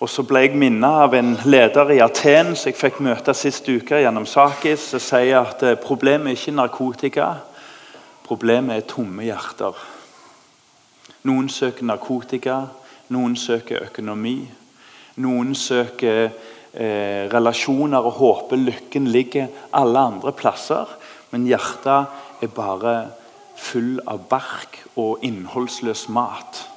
Og 0.00 0.08
Så 0.08 0.22
ble 0.24 0.40
jeg 0.46 0.56
minnet 0.56 1.02
av 1.04 1.12
en 1.12 1.34
leder 1.44 1.90
i 1.92 1.98
Aten 2.00 2.54
som 2.56 2.70
jeg 2.70 2.78
fikk 2.80 3.02
møte 3.04 3.34
sist 3.36 3.66
uke 3.68 3.98
gjennom 4.00 4.24
Sakis, 4.24 4.86
som 4.94 5.02
sier 5.04 5.42
at 5.42 5.60
eh, 5.60 5.76
problemet 5.76 6.32
er 6.32 6.38
ikke 6.38 6.54
narkotika, 6.56 7.26
problemet 8.24 8.78
er 8.78 8.86
tomme 8.88 9.26
hjerter. 9.26 9.76
Noen 11.28 11.52
søker 11.52 11.84
narkotika, 11.84 12.62
noen 13.12 13.36
søker 13.36 13.90
økonomi. 13.90 14.38
Noen 15.20 15.52
søker 15.52 16.30
eh, 16.30 17.28
relasjoner 17.28 18.00
og 18.00 18.16
håper 18.22 18.56
lykken 18.56 19.12
ligger 19.12 19.52
alle 19.76 20.08
andre 20.14 20.32
plasser. 20.32 20.96
Men 21.28 21.44
hjertet 21.44 22.40
er 22.40 22.56
bare 22.56 22.98
full 23.60 23.98
av 24.08 24.24
bark 24.32 24.80
og 24.96 25.20
innholdsløs 25.28 26.08
mat. 26.08 26.69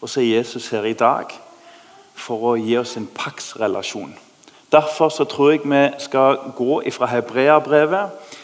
Og 0.00 0.08
så 0.08 0.20
er 0.20 0.36
Jesus 0.36 0.68
her 0.68 0.84
i 0.84 0.92
dag 0.92 1.32
for 2.18 2.52
å 2.52 2.56
gi 2.58 2.76
oss 2.78 2.96
en 2.98 3.08
paksrelasjon. 3.14 4.14
Derfor 4.72 5.08
så 5.08 5.24
tror 5.24 5.50
jeg 5.50 5.64
vi 5.64 5.84
skal 5.98 6.38
gå 6.56 6.82
fra 6.92 7.06
hebreabrevet 7.06 8.34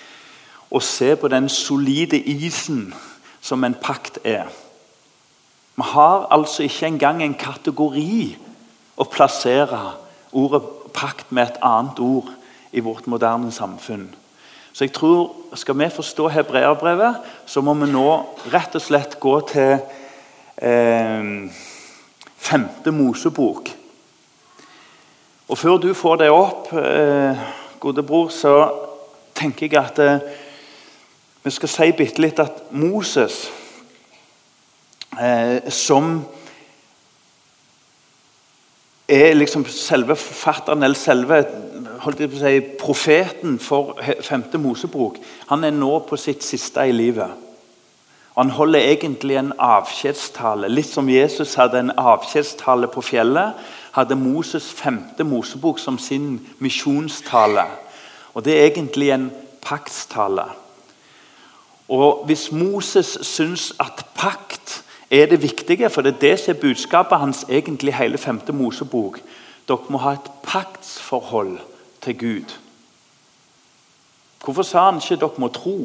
og 0.71 0.83
se 0.83 1.17
på 1.17 1.29
den 1.29 1.49
solide 1.49 2.19
isen 2.19 2.95
som 3.41 3.65
en 3.65 3.75
pakt 3.75 4.19
er. 4.25 4.49
Vi 5.77 5.83
har 5.83 6.27
altså 6.31 6.63
ikke 6.63 6.87
engang 6.87 7.23
en 7.23 7.35
kategori 7.35 8.37
å 8.97 9.05
plassere 9.11 9.81
ordet 10.33 10.63
pakt 10.95 11.33
med 11.33 11.49
et 11.49 11.63
annet 11.63 11.99
ord 12.01 12.31
i 12.73 12.81
vårt 12.81 13.07
moderne 13.07 13.53
samfunn. 13.53 14.09
Så 14.73 14.85
jeg 14.85 14.93
tror, 14.93 15.35
Skal 15.55 15.79
vi 15.79 15.87
forstå 15.91 16.29
hebreerbrevet, 16.29 17.15
så 17.47 17.61
må 17.61 17.75
vi 17.75 17.87
nå 17.93 18.27
rett 18.51 18.75
og 18.75 18.83
slett 18.83 19.21
gå 19.21 19.41
til 19.47 19.79
femte 22.45 22.93
Mosebok. 22.93 23.69
Og 25.49 25.59
Før 25.59 25.77
du 25.77 25.95
får 25.95 26.17
det 26.17 26.31
opp, 26.31 26.73
eh, 26.73 27.37
gode 27.81 28.03
bror, 28.03 28.29
så 28.29 28.73
tenker 29.35 29.69
jeg 29.69 29.77
at 29.77 29.99
eh, 29.99 30.19
vi 31.45 31.51
skal 31.51 31.69
si 31.69 31.91
bitte 31.93 32.23
litt 32.25 32.41
at 32.41 32.63
Moses 32.73 33.51
eh, 35.21 35.61
som 35.69 36.25
er 39.09 39.35
liksom 39.37 39.67
selve 39.69 40.17
forfatteren, 40.17 40.83
eller 40.83 40.97
selve 40.97 41.43
si, 42.41 42.61
profeten 42.81 43.59
for 43.61 44.01
femte 44.25 44.59
Mosebok 44.59 45.21
han 45.51 45.65
er 45.65 45.77
nå 45.77 45.99
på 46.09 46.17
sitt 46.17 46.45
siste 46.45 46.89
i 46.89 46.97
livet. 46.97 47.44
Og 48.35 48.45
Han 48.45 48.51
holder 48.51 48.81
egentlig 48.81 49.37
en 49.37 49.53
avskjedstale. 49.59 50.69
Litt 50.69 50.91
som 50.91 51.09
Jesus 51.09 51.55
hadde 51.55 51.79
en 51.79 51.93
avskjedstale 51.97 52.89
på 52.91 53.01
fjellet, 53.01 53.55
hadde 53.95 54.19
Moses 54.19 54.73
femte 54.75 55.25
Mosebok 55.25 55.79
som 55.79 55.99
sin 55.99 56.41
misjonstale. 56.59 57.65
Og 58.35 58.45
Det 58.45 58.59
er 58.61 58.67
egentlig 58.67 59.11
en 59.11 59.31
paktstale. 59.63 60.45
Og 61.89 62.27
Hvis 62.27 62.53
Moses 62.53 63.19
syns 63.23 63.73
at 63.81 64.07
pakt 64.15 64.85
er 65.11 65.27
det 65.27 65.43
viktige, 65.43 65.91
for 65.91 66.03
det 66.03 66.15
er 66.15 66.21
det 66.21 66.41
som 66.41 66.55
er 66.55 66.61
budskapet 66.61 67.19
hans 67.19 67.47
egentlig 67.49 67.95
hele 67.95 68.19
femte 68.19 68.53
Mosebok 68.53 69.21
Dere 69.69 69.89
må 69.89 69.99
ha 69.99 70.13
et 70.13 70.27
paktsforhold 70.43 71.59
til 72.05 72.19
Gud. 72.19 72.51
Hvorfor 74.45 74.63
sa 74.63 74.91
han 74.91 75.01
ikke 75.01 75.17
dere 75.23 75.41
må 75.41 75.49
tro? 75.49 75.77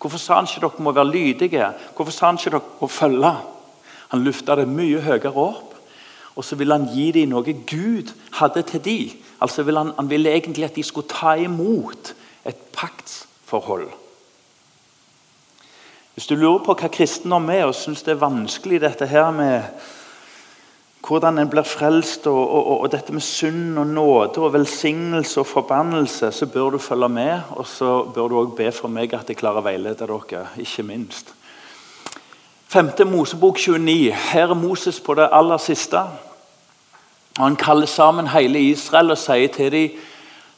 Hvorfor 0.00 0.18
sa 0.18 0.40
han 0.40 0.48
ikke 0.48 0.62
dere 0.66 0.84
må 0.84 0.92
være 0.92 1.10
lydige? 1.10 1.68
Hvorfor 1.96 2.12
sa 2.12 2.26
han 2.26 2.40
ikke 2.40 2.56
dere 2.56 2.80
må 2.80 2.88
følge? 2.88 3.32
Han 4.12 4.24
lufta 4.24 4.56
det 4.56 4.68
mye 4.68 5.00
høyere 5.02 5.32
opp. 5.32 5.74
Og 6.36 6.44
så 6.44 6.56
ville 6.56 6.76
han 6.76 6.88
gi 6.92 7.10
dem 7.16 7.32
noe 7.32 7.54
Gud 7.66 8.12
hadde 8.38 8.62
til 8.68 8.84
dem. 8.84 9.22
Altså 9.40 9.64
ville 9.64 9.80
han, 9.80 9.94
han 9.96 10.10
ville 10.10 10.32
egentlig 10.32 10.64
at 10.64 10.76
de 10.76 10.84
skulle 10.84 11.08
ta 11.08 11.34
imot 11.40 12.12
et 12.46 12.58
paktsforhold. 12.76 13.88
Hvis 16.14 16.26
du 16.26 16.36
lurer 16.36 16.62
på 16.64 16.76
hva 16.76 16.88
kristendom 16.92 17.50
er 17.52 17.66
og 17.68 17.74
syns 17.76 18.04
det 18.04 18.14
er 18.14 18.22
vanskelig 18.22 18.80
dette 18.80 19.08
her 19.08 19.30
med 19.36 19.66
hvordan 21.06 21.38
en 21.38 21.50
blir 21.50 21.62
frelst, 21.62 22.26
og, 22.26 22.38
og, 22.50 22.80
og, 22.80 22.90
dette 22.92 23.12
med 23.14 23.22
synd 23.22 23.78
og 23.78 23.86
nåde 23.86 24.42
og 24.42 24.52
velsignelse 24.52 25.40
og 25.40 25.46
forbannelse, 25.46 26.32
så 26.32 26.46
bør 26.46 26.70
du 26.70 26.78
følge 26.78 27.08
med. 27.08 27.40
Og 27.50 27.66
så 27.66 28.02
bør 28.14 28.28
du 28.28 28.38
også 28.38 28.56
be 28.56 28.72
for 28.72 28.88
meg 28.88 29.14
at 29.14 29.28
jeg 29.30 29.38
klarer 29.38 29.62
å 29.62 29.66
veilede 29.66 30.06
dere. 30.06 30.46
ikke 30.58 30.82
minst. 30.82 31.34
5. 32.68 32.90
Mosebok 33.06 33.58
29. 33.58 34.12
Her 34.32 34.50
er 34.50 34.54
Moses 34.54 35.00
på 35.00 35.14
det 35.14 35.28
aller 35.32 35.58
siste. 35.62 36.02
Og 37.38 37.44
Han 37.44 37.56
kaller 37.56 37.86
sammen 37.86 38.26
hele 38.26 38.60
Israel 38.60 39.10
og 39.10 39.18
sier 39.18 39.48
til 39.48 39.72
dem 39.72 40.04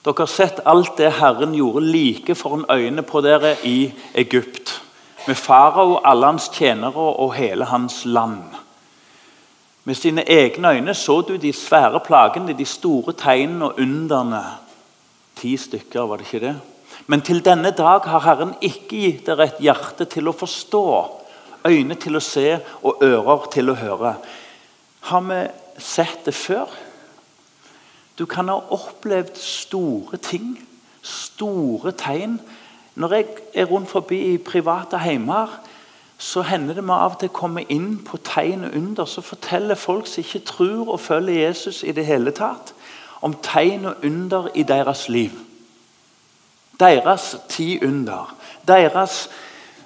dere 0.05 0.23
har 0.23 0.31
sett 0.31 0.61
alt 0.65 0.97
det 0.97 1.11
Herren 1.19 1.53
gjorde 1.55 1.83
like 1.85 2.35
foran 2.39 2.65
øynene 2.71 3.03
på 3.03 3.21
dere 3.21 3.57
i 3.65 3.93
Egypt. 4.15 4.81
Med 5.27 5.37
farao, 5.37 5.99
alle 6.05 6.27
hans 6.27 6.49
tjenere 6.55 7.11
og 7.19 7.35
hele 7.35 7.65
hans 7.65 8.05
land. 8.05 8.58
Med 9.89 9.97
sine 9.97 10.21
egne 10.29 10.69
øyne 10.69 10.93
så 10.95 11.21
du 11.25 11.37
de 11.41 11.53
svære 11.53 12.01
plagene, 12.05 12.53
de 12.53 12.65
store 12.65 13.13
tegnene 13.17 13.65
og 13.65 13.79
underne. 13.81 14.43
Ti 15.37 15.57
stykker, 15.57 16.03
var 16.03 16.17
det 16.17 16.27
ikke 16.27 16.47
det? 16.47 16.57
Men 17.07 17.23
til 17.25 17.41
denne 17.45 17.71
dag 17.71 18.05
har 18.05 18.21
Herren 18.21 18.53
ikke 18.61 18.85
gitt 18.91 19.23
dere 19.27 19.47
et 19.49 19.63
hjerte 19.65 20.05
til 20.05 20.29
å 20.29 20.35
forstå, 20.37 20.83
øyne 21.65 21.97
til 21.97 22.21
å 22.21 22.21
se 22.21 22.59
og 22.83 23.01
ører 23.07 23.49
til 23.55 23.73
å 23.73 23.79
høre. 23.81 24.13
Har 25.09 25.25
vi 25.25 25.41
sett 25.81 26.21
det 26.29 26.37
før? 26.37 26.69
Du 28.19 28.27
kan 28.29 28.53
ha 28.53 28.59
opplevd 28.61 29.41
store 29.41 30.21
ting, 30.21 30.53
store 31.01 31.95
tegn. 31.97 32.37
Når 32.95 33.17
jeg 33.17 33.29
er 33.55 33.73
rundt 33.73 33.89
forbi 33.89 34.21
i 34.35 34.37
private 34.37 35.01
heimer, 35.01 35.63
så 36.19 36.43
hender 36.43 36.75
det 36.75 36.83
med 36.85 36.95
av 36.99 37.15
og 37.15 37.21
til 37.21 37.31
komme 37.31 37.63
inn 37.71 38.01
på 38.03 38.19
tegn 38.27 38.65
og 38.67 38.75
under. 38.75 39.07
Så 39.07 39.23
forteller 39.23 39.79
folk 39.79 40.09
som 40.11 40.25
ikke 40.25 40.43
tror 40.51 40.91
og 40.91 41.01
følger 41.01 41.47
Jesus 41.47 41.85
i 41.87 41.95
det 41.95 42.07
hele 42.07 42.35
tatt, 42.35 42.75
om 43.23 43.37
tegn 43.43 43.87
og 43.87 44.05
under 44.05 44.49
i 44.55 44.65
deres 44.67 45.09
liv. 45.09 45.31
Deres 46.81 47.37
ti 47.49 47.79
under. 47.87 48.35
Deres 48.67 49.29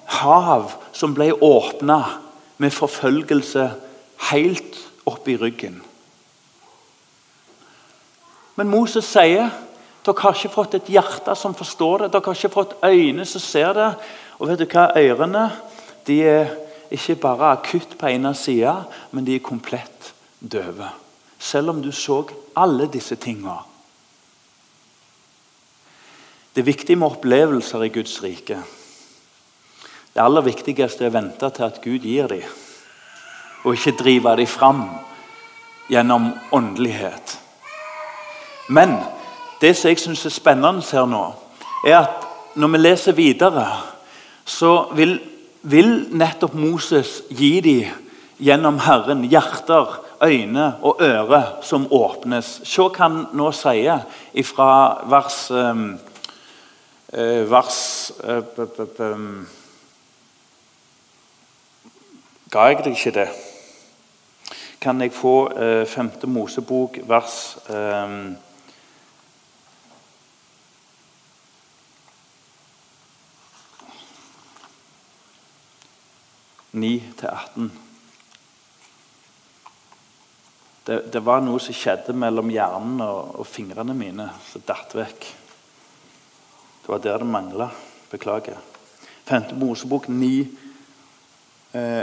hav 0.05 0.73
som 0.91 1.13
ble 1.13 1.31
åpna 1.33 2.01
med 2.57 2.73
forfølgelse 2.73 3.69
helt 4.31 4.79
opp 5.05 5.29
i 5.29 5.37
ryggen. 5.37 5.81
Men 8.55 8.69
Moses 8.69 9.05
sier 9.05 9.53
dere 10.03 10.19
har 10.19 10.35
ikke 10.35 10.51
fått 10.51 10.73
et 10.77 10.89
hjerte 10.91 11.35
som 11.37 11.55
forstår 11.55 12.03
det. 12.03 12.09
Dere 12.13 12.25
har 12.25 12.37
ikke 12.37 12.57
fått 12.57 12.75
øyne 12.83 13.25
som 13.25 13.41
ser 13.41 13.73
det. 13.77 13.91
Og 14.39 14.49
vet 14.49 14.59
du 14.59 14.65
hva? 14.67 14.89
Ørene 14.99 15.45
de 16.07 16.19
er 16.27 16.51
ikke 16.93 17.15
bare 17.15 17.51
akutt 17.57 17.97
på 17.97 18.09
ene 18.11 18.33
sida, 18.37 18.83
men 19.11 19.25
de 19.25 19.35
er 19.35 19.45
komplett 19.45 20.13
døve. 20.39 20.89
Selv 21.39 21.73
om 21.73 21.81
du 21.81 21.91
så 21.91 22.23
alle 22.55 22.87
disse 22.91 23.15
tingene. 23.15 23.57
Det 26.53 26.61
er 26.61 26.69
viktig 26.69 26.97
med 26.97 27.07
opplevelser 27.07 27.83
i 27.83 27.89
Guds 27.89 28.19
rike. 28.23 28.59
Det 30.13 30.21
aller 30.21 30.45
viktigste 30.45 31.07
er 31.07 31.09
å 31.09 31.15
vente 31.15 31.49
til 31.49 31.65
at 31.65 31.79
Gud 31.81 32.05
gir 32.05 32.29
dem, 32.29 32.45
og 33.63 33.73
ikke 33.73 33.97
drive 34.03 34.35
dem 34.37 34.47
fram 34.47 34.83
gjennom 35.89 36.29
åndelighet. 36.53 37.39
Men 38.69 38.99
det 39.61 39.73
som 39.75 39.89
jeg 39.89 40.03
syns 40.03 40.25
er 40.29 40.35
spennende 40.35 40.85
her 40.91 41.09
nå, 41.09 41.23
er 41.87 42.03
at 42.03 42.29
når 42.55 42.69
vi 42.75 42.83
leser 42.83 43.17
videre, 43.17 43.65
så 44.45 44.91
vil 44.93 45.17
vil 45.63 46.07
nettopp 46.11 46.55
Moses 46.59 47.21
gi 47.31 47.59
dem 47.63 48.01
gjennom 48.43 48.79
Herren 48.83 49.23
hjerter, 49.29 49.99
øyne 50.23 50.73
og 50.81 51.01
øre 51.03 51.41
som 51.61 51.87
åpnes. 51.91 52.61
Se 52.63 52.83
hva 52.83 52.99
han 53.01 53.17
nå 53.35 53.49
sier 53.55 54.05
fra 54.47 54.69
vers, 55.11 55.39
um, 55.51 55.97
vers 57.51 57.79
uh, 58.23 59.09
um, 59.09 59.25
Ga 62.53 62.67
jeg 62.69 62.83
deg 62.85 62.93
ikke 62.93 63.15
det? 63.17 63.29
Kan 64.81 65.01
jeg 65.01 65.13
få 65.15 65.49
5. 65.89 66.11
Mosebok, 66.29 66.99
vers 67.09 67.57
um, 67.69 68.35
9-18. 76.73 77.69
Det, 80.83 81.13
det, 81.13 81.21
var 81.23 81.39
noe 81.45 81.61
som 81.63 81.75
skjedde 81.77 82.15
mellom 82.17 82.49
hjernen 82.51 82.99
og, 83.05 83.37
og 83.39 83.47
fingrene 83.47 83.95
mine, 83.95 84.27
som 84.49 84.65
datt 84.67 84.91
vekk. 84.97 85.29
Det 86.83 86.91
var 86.91 86.99
der 87.03 87.23
det 87.23 87.29
mangla. 87.29 87.69
Beklager. 88.11 88.59
Femte 89.25 89.55
Mosebok 89.55 90.09
9 90.09 90.47
eh, 91.73 92.01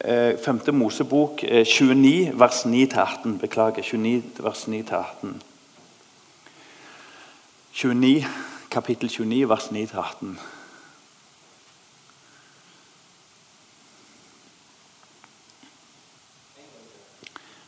eh, 0.00 0.38
Femte 0.40 0.72
Mosebok 0.72 1.44
eh, 1.44 1.66
29, 1.66 2.32
vers 2.40 2.64
9-18. 2.64 3.38
Beklager. 3.38 3.82
29, 3.82 4.22
vers 4.42 4.64
9-18. 4.68 5.36
29, 7.72 8.26
kapittel 8.70 9.08
29, 9.08 9.48
vers 9.48 9.68
9-18. 9.72 10.38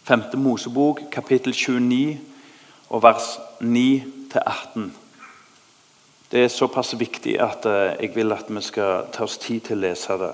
5. 0.04 0.22
Mosebok, 0.36 1.00
kapittel 1.12 1.52
29, 1.52 2.20
og 2.90 3.02
vers 3.02 3.38
9-18. 3.60 4.92
Det 6.30 6.44
er 6.44 6.48
såpass 6.48 6.98
viktig 6.98 7.38
at 7.40 7.66
eh, 7.66 7.96
jeg 8.00 8.10
vil 8.14 8.32
at 8.32 8.44
vi 8.48 8.60
skal 8.60 9.06
ta 9.12 9.24
oss 9.24 9.38
tid 9.38 9.60
til 9.60 9.78
å 9.78 9.84
lese 9.86 10.18
det. 10.20 10.32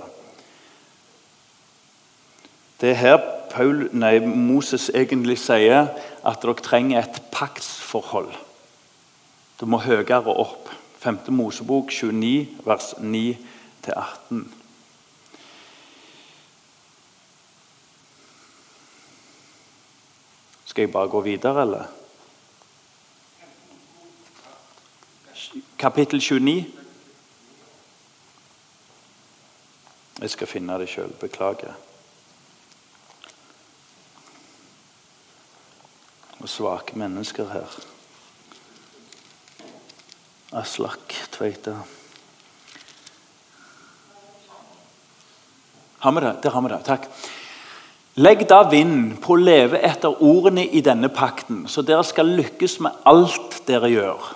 Det 2.81 2.91
er 2.91 2.99
her 2.99 3.19
Paul, 3.51 3.89
nei, 3.93 4.19
Moses 4.23 4.91
egentlig 4.95 5.39
sier 5.43 5.91
at 6.27 6.43
dere 6.43 6.63
trenger 6.63 7.03
et 7.03 7.23
paktsforhold. 7.31 8.31
Du 9.61 9.67
må 9.67 9.83
høyere 9.83 10.23
opp. 10.35 10.71
5. 11.01 11.31
Mosebok 11.33 11.91
29, 11.91 12.49
vers 12.67 12.95
9-18. 12.99 14.60
Skal 20.71 20.83
jeg 20.83 20.93
bare 20.93 21.09
gå 21.09 21.21
videre, 21.21 21.63
eller? 21.63 21.85
Kapittel 25.79 26.21
29. 26.21 26.67
Jeg 30.21 30.31
skal 30.31 30.47
finne 30.47 30.77
det 30.79 30.87
sjøl. 30.93 31.11
Beklager. 31.19 31.75
Og 36.39 36.49
svake 36.49 36.99
mennesker 37.03 37.51
her. 37.51 37.75
Aslak 40.53 41.19
Tveita. 41.35 41.75
Har 45.99 46.15
vi 46.15 46.27
det? 46.29 46.35
Der 46.43 46.51
har 46.51 46.61
vi 46.61 46.75
det. 46.77 46.83
Takk. 46.85 47.11
Legg 48.15 48.43
da 48.51 48.65
vind 48.67 49.21
på 49.23 49.37
å 49.37 49.39
leve 49.39 49.79
etter 49.87 50.23
ordene 50.23 50.65
i 50.67 50.83
denne 50.83 51.09
pakten, 51.15 51.67
så 51.71 51.83
dere 51.87 52.03
skal 52.05 52.33
lykkes 52.41 52.81
med 52.83 52.97
alt 53.07 53.61
dere 53.69 53.91
gjør. 53.93 54.31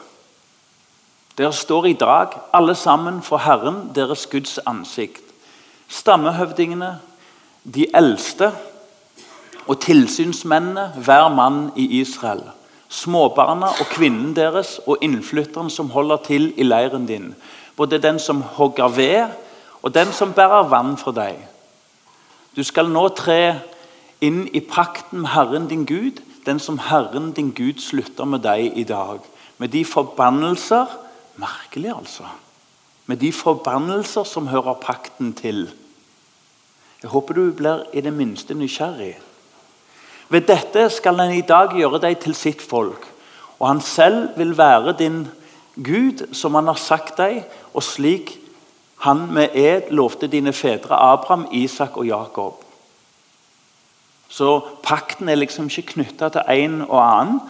Dere 1.35 1.53
står 1.53 1.89
i 1.91 1.97
dag 1.99 2.37
alle 2.55 2.77
sammen 2.79 3.19
for 3.23 3.43
Herren, 3.43 3.89
deres 3.95 4.29
Guds 4.31 4.61
ansikt. 4.67 5.25
Stammehøvdingene, 5.91 7.01
de 7.65 7.89
eldste 7.95 8.53
og 9.67 9.81
tilsynsmennene, 9.83 10.93
hver 11.03 11.29
mann 11.35 11.73
i 11.77 11.89
Israel. 11.99 12.45
Småbarna 12.89 13.73
og 13.81 13.91
kvinnen 13.91 14.37
deres 14.37 14.77
og 14.87 15.03
innflytteren 15.03 15.71
som 15.71 15.91
holder 15.91 16.23
til 16.23 16.53
i 16.57 16.63
leiren 16.63 17.09
din. 17.11 17.33
Både 17.77 17.99
den 17.99 18.21
som 18.23 18.45
hogger 18.55 18.89
ved, 18.89 19.35
og 19.83 19.95
den 19.95 20.13
som 20.13 20.33
bærer 20.33 20.71
vann 20.71 20.95
for 20.97 21.17
deg. 21.17 21.35
Du 22.57 22.63
skal 22.63 22.91
nå 22.91 23.09
tre 23.19 23.61
inn 24.23 24.45
i 24.55 24.61
pakten 24.63 25.25
med 25.25 25.33
Herren 25.35 25.67
din 25.69 25.87
Gud, 25.87 26.21
den 26.47 26.61
som 26.63 26.79
Herren 26.79 27.33
din 27.35 27.51
Gud 27.57 27.81
slutter 27.83 28.29
med 28.29 28.45
deg 28.47 28.79
i 28.79 28.85
dag. 28.87 29.19
Med 29.59 29.73
de 29.75 29.85
forbannelser 29.85 31.01
Merkelig, 31.35 31.91
altså. 31.91 32.29
Med 33.07 33.19
de 33.19 33.33
forbannelser 33.33 34.23
som 34.23 34.47
hører 34.47 34.79
pakten 34.79 35.33
til. 35.35 35.67
Jeg 37.03 37.11
håper 37.11 37.35
du 37.35 37.51
blir 37.53 37.83
i 37.93 38.01
det 38.01 38.13
minste 38.15 38.55
nysgjerrig. 38.55 39.17
Ved 40.29 40.47
dette 40.47 40.87
skal 40.95 41.19
han 41.19 41.35
i 41.35 41.43
dag 41.43 41.75
gjøre 41.75 42.01
deg 42.07 42.21
til 42.23 42.37
sitt 42.39 42.63
folk, 42.63 43.03
og 43.59 43.67
han 43.69 43.83
selv 43.83 44.39
vil 44.39 44.55
være 44.59 44.95
din 44.99 45.25
Gud, 45.75 46.23
som 46.33 46.55
han 46.55 46.71
har 46.71 46.79
sagt 46.79 47.19
deg, 47.19 47.43
og 47.75 47.83
slik 47.83 48.37
han 48.99 49.27
med 49.33 49.49
ed 49.55 49.91
lovte 49.91 50.27
dine 50.27 50.53
fedre 50.53 50.97
Abraham, 50.97 51.47
Isak 51.53 51.97
og 51.97 52.07
Jakob. 52.07 52.65
Så 54.29 54.61
pakten 54.83 55.29
er 55.29 55.39
liksom 55.39 55.69
ikke 55.69 55.93
knytta 55.95 56.29
til 56.29 56.49
en 56.51 56.81
og 56.89 56.99
annen. 57.03 57.41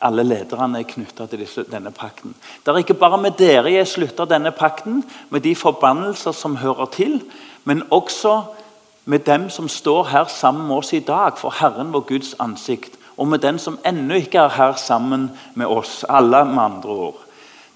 Alle 0.00 0.24
lederne 0.24 0.80
er 0.80 0.88
knytta 0.88 1.26
til 1.28 1.42
disse, 1.42 1.66
denne 1.68 1.92
pakten. 1.92 2.32
Det 2.64 2.72
er 2.72 2.80
ikke 2.80 2.96
bare 2.96 3.18
med 3.20 3.36
dere 3.38 3.72
jeg 3.74 3.88
slutter 3.88 4.24
denne 4.24 4.50
pakten, 4.50 5.04
med 5.30 5.44
de 5.44 5.52
forbannelser 5.54 6.32
som 6.32 6.56
hører 6.56 6.88
til, 6.94 7.20
men 7.64 7.82
også 7.90 8.40
med 9.04 9.26
dem 9.26 9.50
som 9.50 9.68
står 9.68 10.04
her 10.04 10.24
sammen 10.32 10.66
med 10.66 10.76
oss 10.76 10.92
i 10.92 11.02
dag, 11.04 11.36
for 11.38 11.54
Herren 11.60 11.92
vår 11.92 12.06
Guds 12.08 12.34
ansikt, 12.40 12.96
og 13.16 13.28
med 13.28 13.38
den 13.44 13.58
som 13.58 13.78
ennå 13.86 14.14
ikke 14.14 14.38
er 14.38 14.56
her 14.56 14.74
sammen 14.80 15.30
med 15.54 15.66
oss. 15.66 16.04
Alle, 16.08 16.44
med 16.44 16.62
andre 16.62 16.90
ord. 16.90 17.20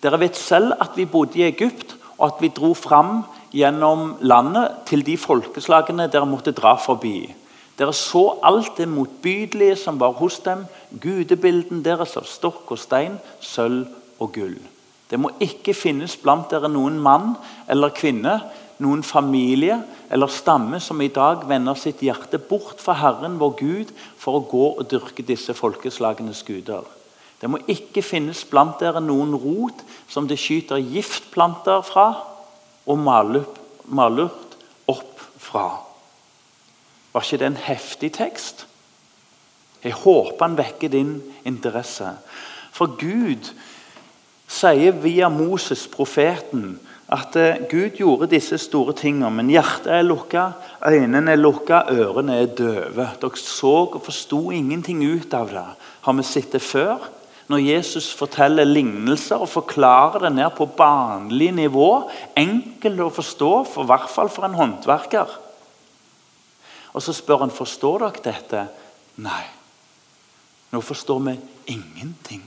Dere 0.03 0.21
vet 0.21 0.37
selv 0.37 0.73
at 0.81 0.97
vi 0.97 1.05
bodde 1.05 1.39
i 1.39 1.47
Egypt, 1.49 1.97
og 2.25 2.31
at 2.33 2.41
vi 2.41 2.49
dro 2.57 2.73
fram 2.73 3.19
gjennom 3.53 4.15
landet 4.25 4.85
til 4.89 5.05
de 5.05 5.19
folkeslagene 5.21 6.09
dere 6.09 6.29
måtte 6.29 6.57
dra 6.57 6.73
forbi. 6.81 7.29
Dere 7.77 7.93
så 7.93 8.39
alt 8.47 8.79
det 8.79 8.89
motbydelige 8.89 9.77
som 9.77 9.99
var 10.01 10.15
hos 10.17 10.39
dem, 10.47 10.65
gudebilden 11.03 11.83
deres 11.85 12.17
av 12.17 12.25
stokk 12.31 12.73
og 12.73 12.81
stein, 12.81 13.19
sølv 13.45 13.91
og 14.23 14.33
gull. 14.33 14.57
Det 15.11 15.21
må 15.21 15.35
ikke 15.43 15.77
finnes 15.77 16.17
blant 16.17 16.49
dere 16.51 16.71
noen 16.73 16.97
mann 17.03 17.35
eller 17.69 17.93
kvinne, 17.95 18.39
noen 18.81 19.05
familie 19.07 19.77
eller 20.11 20.33
stamme 20.33 20.81
som 20.83 21.03
i 21.05 21.13
dag 21.13 21.45
vender 21.51 21.77
sitt 21.79 22.01
hjerte 22.03 22.41
bort 22.41 22.81
fra 22.83 22.97
Herren 22.99 23.37
vår 23.43 23.57
Gud 23.61 23.95
for 24.19 24.39
å 24.41 24.47
gå 24.49 24.67
og 24.73 24.87
dyrke 24.91 25.27
disse 25.27 25.55
folkeslagenes 25.55 26.43
guder. 26.47 26.87
Det 27.41 27.51
må 27.51 27.61
ikke 27.69 28.03
finnes 28.05 28.45
blant 28.49 28.79
dere 28.81 29.03
noen 29.05 29.35
rot 29.37 29.83
som 30.09 30.29
det 30.31 30.39
skyter 30.41 30.81
giftplanter 30.81 31.83
fra 31.87 32.07
og 32.85 33.01
malurt 33.01 34.57
opp 34.91 35.21
fra. 35.41 35.67
Var 37.13 37.27
ikke 37.27 37.41
det 37.43 37.51
en 37.51 37.61
heftig 37.67 38.13
tekst? 38.17 38.67
Jeg 39.85 39.93
håper 40.01 40.47
han 40.47 40.57
vekker 40.59 40.91
din 40.93 41.19
interesse. 41.45 42.15
For 42.75 42.97
Gud 42.99 43.51
sier 44.51 44.97
via 45.03 45.29
Moses, 45.29 45.85
profeten, 45.91 46.79
at 47.13 47.37
eh, 47.37 47.61
Gud 47.69 47.99
gjorde 48.01 48.31
disse 48.33 48.57
store 48.59 48.95
tingene, 48.97 49.29
men 49.31 49.51
hjertet 49.53 49.93
er 49.93 50.07
lukka, 50.07 50.47
øynene 50.89 51.35
er 51.35 51.41
lukka, 51.41 51.83
ørene 51.93 52.39
er 52.41 52.55
døve. 52.57 53.11
Dere 53.21 53.41
så 53.41 53.75
og 53.85 54.01
forsto 54.07 54.49
ingenting 54.55 55.05
ut 55.05 55.37
av 55.37 55.53
det. 55.53 55.67
Har 56.07 56.17
vi 56.17 56.25
sett 56.27 56.57
det 56.57 56.63
før? 56.65 57.05
Når 57.53 57.61
Jesus 57.61 58.09
forteller 58.17 58.65
lignelser 58.65 59.43
og 59.43 59.51
forklarer 59.53 60.25
det 60.25 60.33
ned 60.33 60.55
på 60.57 60.67
barnlig 60.79 61.51
nivå, 61.53 61.89
enkelt 62.41 63.03
å 63.05 63.11
forstå, 63.13 63.51
for 63.69 63.85
i 63.85 63.91
hvert 63.91 64.09
fall 64.09 64.31
for 64.33 64.49
en 64.49 64.57
håndverker. 64.57 65.35
Og 66.95 67.03
Så 67.03 67.13
spør 67.13 67.45
han 67.45 67.53
forstår 67.53 68.07
dere 68.07 68.25
dette. 68.25 68.65
Nei. 69.21 69.45
Nå 70.73 70.81
forstår 70.81 71.21
vi 71.27 71.37
ingenting. 71.75 72.43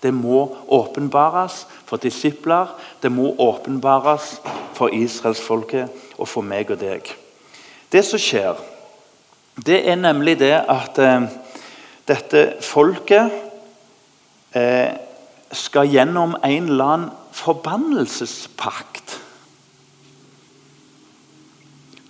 Det 0.00 0.14
må 0.14 0.56
åpenbares 0.66 1.66
for 1.86 2.00
disipler, 2.00 2.72
det 3.02 3.12
må 3.12 3.34
åpenbares 3.36 4.40
for 4.74 4.88
israelsfolket 4.96 5.92
og 6.16 6.28
for 6.28 6.42
meg 6.42 6.72
og 6.72 6.80
deg. 6.80 7.04
Det 7.92 8.02
som 8.06 8.20
skjer, 8.20 8.56
det 9.60 9.82
er 9.92 10.00
nemlig 10.00 10.38
det 10.40 10.54
at 10.56 10.98
eh, 11.04 11.28
dette 12.08 12.44
folket 12.64 13.49
skal 15.52 15.90
gjennom 15.90 16.36
en 16.44 16.68
eller 16.68 16.84
annen 16.84 17.10
forbannelsespakt. 17.32 19.20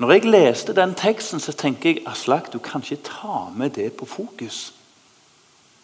Når 0.00 0.12
jeg 0.12 0.24
leste 0.24 0.72
den 0.72 0.94
teksten, 0.96 1.40
så 1.40 1.52
tenker 1.52 1.90
jeg 1.90 2.06
Aslak, 2.08 2.52
du 2.52 2.58
kan 2.58 2.80
ikke 2.80 3.02
ta 3.04 3.50
med 3.56 3.76
det 3.76 3.92
på 3.92 4.06
fokus. 4.08 4.72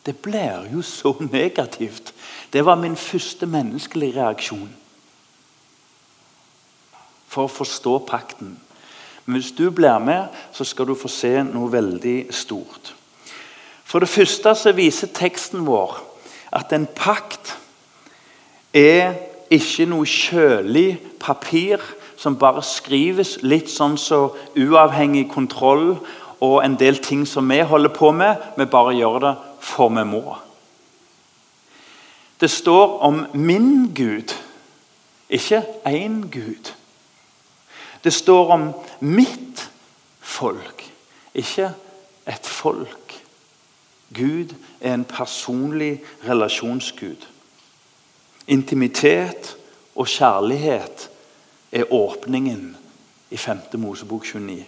Det 0.06 0.16
blir 0.16 0.70
jo 0.72 0.82
så 0.82 1.12
negativt. 1.20 2.14
Det 2.52 2.64
var 2.64 2.74
min 2.80 2.96
første 2.96 3.46
menneskelige 3.46 4.16
reaksjon. 4.16 4.70
For 7.28 7.44
å 7.44 7.52
forstå 7.52 7.98
pakten. 8.08 8.56
Men 9.26 9.40
hvis 9.40 9.52
du 9.52 9.70
blir 9.70 9.98
med, 9.98 10.28
så 10.52 10.64
skal 10.64 10.86
du 10.86 10.94
få 10.94 11.10
se 11.12 11.42
noe 11.44 11.72
veldig 11.72 12.26
stort. 12.30 12.94
For 13.84 14.00
det 14.00 14.08
første 14.08 14.54
så 14.54 14.72
viser 14.72 15.12
teksten 15.12 15.66
vår 15.66 15.98
at 16.52 16.72
en 16.72 16.86
pakt 16.86 17.56
er 18.76 19.16
ikke 19.50 19.86
noe 19.88 20.06
kjølig 20.08 20.98
papir 21.22 21.82
som 22.16 22.38
bare 22.40 22.64
skrives 22.64 23.36
litt 23.44 23.70
sånn 23.70 23.96
så 24.00 24.30
uavhengig 24.56 25.26
kontroll 25.32 25.96
og 26.44 26.56
en 26.64 26.76
del 26.80 26.98
ting 27.04 27.24
som 27.28 27.48
vi 27.48 27.60
holder 27.64 27.92
på 27.94 28.10
med. 28.12 28.36
Vi 28.56 28.66
bare 28.70 28.96
gjør 28.96 29.20
det 29.24 29.34
for 29.64 29.92
vi 29.92 30.04
må. 30.08 30.24
Det 32.40 32.50
står 32.52 32.98
om 33.06 33.22
min 33.32 33.94
Gud, 33.96 34.34
ikke 35.32 35.62
én 35.88 36.26
Gud. 36.30 36.72
Det 38.04 38.12
står 38.12 38.50
om 38.52 38.66
mitt 39.00 39.64
folk, 40.20 40.84
ikke 41.34 41.70
et 42.28 42.46
folk. 42.46 43.05
Gud 44.16 44.54
er 44.80 44.94
en 44.94 45.04
personlig 45.04 46.02
relasjonsgud. 46.28 47.26
Intimitet 48.46 49.56
og 49.96 50.08
kjærlighet 50.08 51.10
er 51.72 51.92
åpningen 51.92 52.76
i 53.30 53.36
5. 53.36 53.58
Mosebok 53.74 54.24
29. 54.24 54.64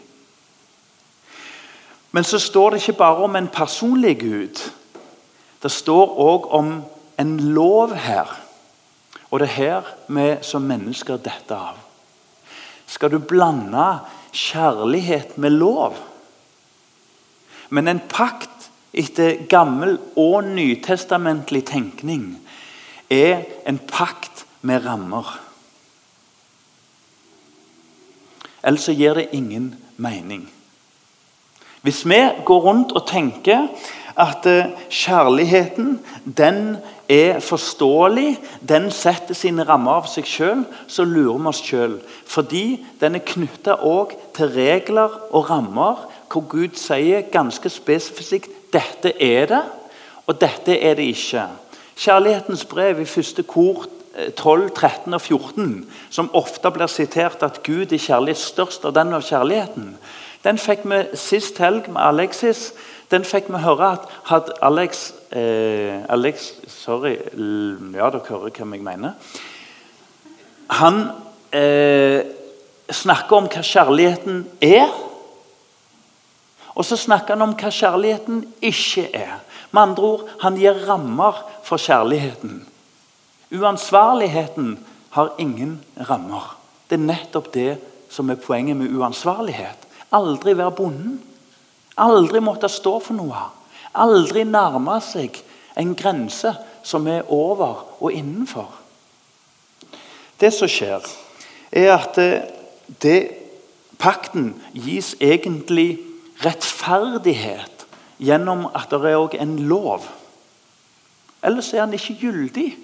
Men 2.13 2.25
så 2.25 2.39
står 2.39 2.71
det 2.71 2.83
ikke 2.83 2.99
bare 2.99 3.25
om 3.25 3.37
en 3.37 3.49
personlig 3.49 4.19
Gud. 4.21 4.71
Det 5.63 5.71
står 5.71 6.15
òg 6.19 6.49
om 6.55 6.83
en 7.19 7.41
lov 7.41 7.95
her. 7.95 8.31
Og 9.31 9.41
det 9.41 9.49
er 9.49 9.57
her 9.59 9.91
vi 10.09 10.29
som 10.43 10.63
mennesker 10.63 11.17
detter 11.17 11.57
av. 11.57 11.81
Skal 12.89 13.13
du 13.13 13.19
blande 13.19 13.99
kjærlighet 14.33 15.37
med 15.39 15.51
lov? 15.51 15.97
Men 17.69 17.89
en 17.89 18.01
pakt 18.09 18.58
etter 18.93 19.45
gammel 19.49 19.99
og 20.17 20.45
nytestamentlig 20.45 21.65
tenkning 21.69 22.39
er 23.11 23.45
en 23.69 23.79
pakt 23.79 24.47
med 24.63 24.85
rammer. 24.87 25.39
Ellers 28.65 28.89
så 28.89 28.93
gir 28.97 29.15
det 29.15 29.29
ingen 29.33 29.75
mening. 29.97 30.49
Hvis 31.83 32.05
vi 32.09 32.19
går 32.45 32.61
rundt 32.61 32.93
og 32.93 33.07
tenker 33.07 33.69
at 34.19 34.47
eh, 34.51 34.73
kjærligheten 34.91 36.01
den 36.37 36.77
er 37.09 37.39
forståelig, 37.41 38.39
den 38.69 38.91
setter 38.91 39.35
sine 39.35 39.65
rammer 39.65 40.03
av 40.03 40.09
seg 40.11 40.27
sjøl, 40.27 40.65
så 40.91 41.07
lurer 41.07 41.39
vi 41.39 41.53
oss 41.53 41.63
sjøl. 41.65 41.95
Fordi 42.27 42.65
den 43.01 43.15
er 43.15 43.25
knytta 43.25 43.79
til 44.37 44.53
regler 44.59 45.15
og 45.31 45.51
rammer 45.51 46.03
hvor 46.29 46.45
Gud 46.51 46.77
sier 46.77 47.31
ganske 47.33 47.71
spesifikt 47.73 48.58
dette 48.73 49.15
er 49.23 49.47
det, 49.51 49.63
og 50.27 50.41
dette 50.41 50.77
er 50.77 50.99
det 50.99 51.09
ikke. 51.15 51.47
Kjærlighetens 51.99 52.65
brev 52.69 53.01
i 53.01 53.09
første 53.09 53.43
kor 53.43 53.87
12, 54.37 54.71
13 54.75 55.15
og 55.15 55.21
14, 55.21 55.91
som 56.11 56.31
ofte 56.35 56.71
blir 56.75 56.91
sitert 56.91 57.43
at 57.47 57.63
Gud 57.67 57.93
er 57.93 58.03
kjærlighet 58.03 58.41
størst 58.41 58.87
av 58.89 58.97
den 58.97 59.15
av 59.15 59.23
kjærligheten, 59.23 59.93
Den 60.45 60.59
fikk 60.59 60.85
vi 60.87 61.01
sist 61.19 61.59
helg 61.59 61.89
med 61.91 62.03
Alexis. 62.03 62.73
Den 63.11 63.25
fikk 63.27 63.49
vi 63.51 63.59
høre 63.63 63.93
at 63.97 64.05
hadde 64.29 64.55
Alex, 64.63 65.13
eh, 65.33 66.05
Alex 66.09 66.53
Sorry, 66.69 67.17
ja, 67.17 68.11
dere 68.13 68.23
hører 68.29 68.53
hvem 68.55 68.75
jeg 68.75 68.85
mener. 68.85 69.13
Han 70.79 71.09
eh, 71.53 72.23
snakker 72.91 73.37
om 73.37 73.49
hva 73.51 73.65
kjærligheten 73.65 74.47
er. 74.63 74.93
Og 76.79 76.87
så 76.87 76.97
snakker 76.97 77.35
han 77.35 77.43
om 77.43 77.57
hva 77.59 77.71
kjærligheten 77.75 78.45
ikke 78.63 79.09
er. 79.17 79.41
Med 79.75 79.83
andre 79.83 80.03
ord, 80.03 80.29
Han 80.41 80.57
gir 80.57 80.87
rammer 80.87 81.43
for 81.67 81.77
kjærligheten. 81.77 82.67
Uansvarligheten 83.51 84.79
har 85.11 85.35
ingen 85.39 85.81
rammer. 86.09 86.57
Det 86.89 86.99
er 86.99 87.07
nettopp 87.07 87.53
det 87.53 87.79
som 88.11 88.31
er 88.31 88.39
poenget 88.41 88.77
med 88.77 88.95
uansvarlighet. 88.95 89.89
Aldri 90.13 90.55
være 90.57 90.73
bonden. 90.73 91.21
Aldri 91.97 92.41
måtte 92.41 92.69
stå 92.69 92.99
for 93.01 93.15
noe. 93.19 93.43
Aldri 93.95 94.45
nærme 94.45 95.01
seg 95.03 95.43
en 95.77 95.95
grense 95.99 96.55
som 96.83 97.07
er 97.07 97.27
over 97.33 97.85
og 98.01 98.13
innenfor. 98.13 98.71
Det 100.41 100.53
som 100.55 100.71
skjer, 100.71 101.03
er 101.73 101.91
at 101.97 102.15
det, 102.15 102.31
det, 103.03 103.21
pakten 103.99 104.53
gis 104.73 105.17
egentlig 105.21 105.99
rettferdighet 106.45 107.87
gjennom 108.19 108.67
at 108.75 108.91
det 108.91 109.11
er 109.11 109.17
også 109.17 109.41
en 109.41 109.59
lov. 109.59 110.07
Ellers 111.45 111.73
er 111.73 111.85
han 111.85 111.95
ikke 111.95 112.19
gyldig. 112.21 112.77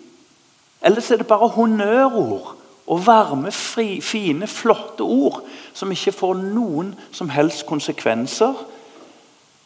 Ellers 0.85 1.11
er 1.11 1.17
det 1.17 1.27
bare 1.27 1.49
honnørord 1.49 2.55
og 2.87 3.07
varme, 3.07 3.53
fri, 3.53 4.01
fine, 4.01 4.47
flotte 4.47 5.03
ord 5.03 5.41
som 5.73 5.91
ikke 5.91 6.13
får 6.13 6.35
noen 6.43 6.93
som 7.13 7.31
helst 7.33 7.65
konsekvenser, 7.67 8.55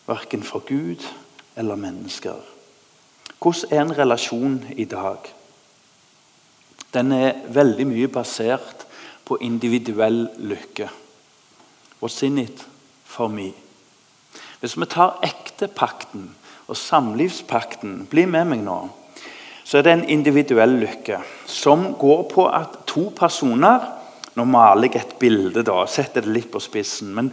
verken 0.06 0.42
for 0.42 0.62
Gud 0.64 1.02
eller 1.56 1.76
mennesker. 1.76 2.38
Hvordan 3.38 3.72
er 3.72 3.82
en 3.82 3.98
relasjon 3.98 4.64
i 4.76 4.84
dag? 4.84 5.18
Den 6.94 7.12
er 7.12 7.42
veldig 7.52 7.86
mye 7.86 8.08
basert 8.08 8.86
på 9.24 9.36
individuell 9.44 10.28
lykke. 10.38 10.88
What's 12.00 12.22
in 12.22 12.38
it 12.38 12.66
for 13.04 13.28
me? 13.28 13.52
Hvis 14.60 14.76
vi 14.78 14.86
tar 14.90 15.18
ektepakten 15.22 16.30
og 16.66 16.76
samlivspakten 16.76 18.06
Bli 18.10 18.24
med 18.26 18.48
meg 18.50 18.64
nå 18.66 18.78
så 19.68 19.78
er 19.78 19.84
det 19.84 19.92
en 19.92 20.08
individuell 20.08 20.78
lykke 20.80 21.18
som 21.44 21.90
går 22.00 22.22
på 22.32 22.46
at 22.48 22.78
to 22.88 23.10
personer 23.16 23.84
Nå 24.38 24.44
maler 24.46 24.86
jeg 24.86 25.02
et 25.02 25.16
bilde, 25.18 25.64
da, 25.66 25.82
setter 25.90 26.22
det 26.22 26.30
litt 26.30 26.50
på 26.52 26.60
spissen. 26.62 27.08
Men 27.10 27.32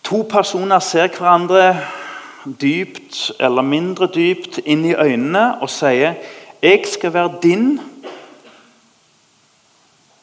to 0.00 0.22
personer 0.24 0.80
ser 0.80 1.10
hverandre 1.12 1.74
dypt 2.62 3.34
eller 3.36 3.66
mindre 3.68 4.08
dypt 4.08 4.62
inn 4.64 4.86
i 4.88 4.94
øynene 4.96 5.60
og 5.60 5.68
sier 5.68 6.16
'Jeg 6.62 6.86
skal 6.88 7.12
være 7.12 7.38
din 7.42 7.80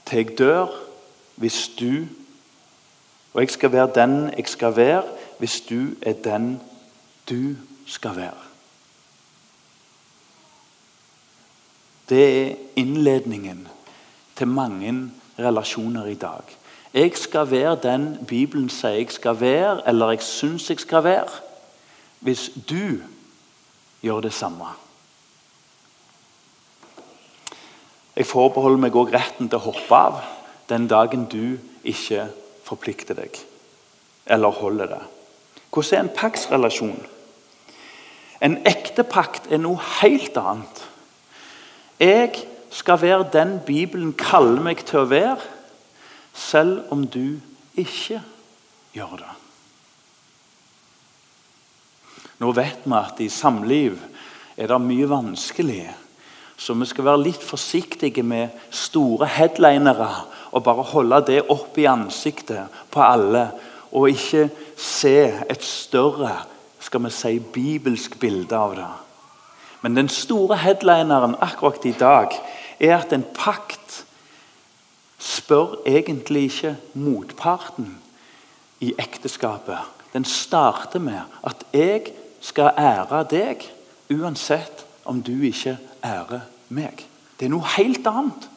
til 0.06 0.17
jeg 0.17 0.38
dør, 0.38 0.67
hvis 1.36 1.70
du' 1.80 2.08
'Og 3.34 3.41
jeg 3.41 3.50
skal 3.50 3.72
være 3.72 3.91
den 3.96 4.34
jeg 4.38 4.48
skal 4.48 4.76
være, 4.76 5.04
hvis 5.38 5.62
du 5.62 5.95
er 6.02 6.13
den 6.13 6.62
du 7.30 7.56
skal 7.86 8.15
være'. 8.15 8.47
Det 12.10 12.47
er 12.47 12.56
innledningen 12.76 13.67
til 14.36 14.47
mange 14.47 15.12
relasjoner 15.39 16.06
i 16.06 16.13
dag. 16.13 16.41
Jeg 16.93 17.17
skal 17.17 17.52
være 17.52 17.76
den 17.84 18.26
Bibelen 18.28 18.69
sier 18.69 18.89
jeg 18.89 19.12
skal 19.12 19.39
være, 19.39 19.88
eller 19.88 20.10
jeg 20.10 20.21
syns 20.21 20.69
jeg 20.69 20.80
skal 20.80 21.04
være, 21.04 21.30
hvis 22.19 22.52
du 22.69 23.02
gjør 24.02 24.19
det 24.19 24.34
samme. 24.34 24.65
Jeg 28.15 28.26
forbeholder 28.26 28.78
meg 28.78 28.95
òg 28.95 29.13
retten 29.13 29.50
til 29.50 29.60
å 29.60 29.67
hoppe 29.67 29.95
av 29.95 30.23
den 30.69 30.88
dagen 30.88 31.28
du 31.30 31.60
ikke 31.84 32.30
forplikter 32.63 33.13
deg 33.19 33.38
eller 34.26 34.50
holder 34.50 34.89
det. 34.95 35.04
Hvordan 35.72 35.98
er 35.98 36.04
en 36.04 36.16
paktsrelasjon? 36.16 37.00
En 38.42 38.58
ekte 38.70 39.04
pakt 39.08 39.50
er 39.52 39.62
noe 39.62 39.82
helt 40.02 40.38
annet. 40.38 40.84
Jeg 42.00 42.34
skal 42.72 43.02
være 43.02 43.30
den 43.34 43.58
Bibelen 43.66 44.14
kaller 44.14 44.62
meg 44.62 44.84
til 44.86 45.02
å 45.02 45.10
være, 45.10 45.42
selv 46.38 46.92
om 46.94 47.08
du 47.10 47.40
ikke 47.78 48.22
gjør 48.94 49.16
det. 49.24 49.36
Nå 52.38 52.52
vet 52.54 52.84
vi 52.86 52.94
at 52.94 53.22
i 53.26 53.30
samliv 53.34 53.98
er 54.58 54.70
det 54.70 54.78
mye 54.82 55.08
vanskelig, 55.10 55.88
så 56.58 56.74
vi 56.78 56.86
skal 56.90 57.06
være 57.06 57.24
litt 57.24 57.44
forsiktige 57.46 58.24
med 58.26 58.54
store 58.74 59.30
headlinere 59.30 60.10
og 60.52 60.64
bare 60.66 60.86
holde 60.94 61.22
det 61.30 61.40
opp 61.54 61.78
i 61.78 61.90
ansiktet 61.90 62.74
på 62.94 63.02
alle, 63.02 63.50
og 63.91 64.10
ikke 64.10 64.50
se 64.78 65.34
et 65.50 65.63
større 65.63 66.36
skal 66.80 67.04
vi 67.04 67.12
si, 67.12 67.39
bibelsk 67.39 68.19
bilde 68.19 68.56
av 68.56 68.76
det. 68.78 68.88
Men 69.82 69.95
den 69.97 70.10
store 70.10 70.58
headlineren 70.58 71.36
akkurat 71.41 71.86
i 71.86 71.95
dag 72.00 72.34
er 72.80 72.97
at 72.97 73.13
en 73.13 73.26
pakt 73.36 74.06
spør 75.19 75.80
egentlig 75.86 76.43
ikke 76.52 76.76
motparten 76.93 77.97
i 78.80 78.93
ekteskapet. 79.00 79.80
Den 80.13 80.26
starter 80.26 81.00
med 81.00 81.19
at 81.43 81.65
'jeg 81.73 82.13
skal 82.41 82.71
ære 82.78 83.23
deg 83.30 83.71
uansett 84.10 84.86
om 85.06 85.21
du 85.21 85.41
ikke 85.41 85.78
ærer 86.04 86.39
meg'. 86.69 87.06
Det 87.39 87.45
er 87.45 87.50
noe 87.50 87.65
helt 87.78 88.08
annet. 88.08 88.50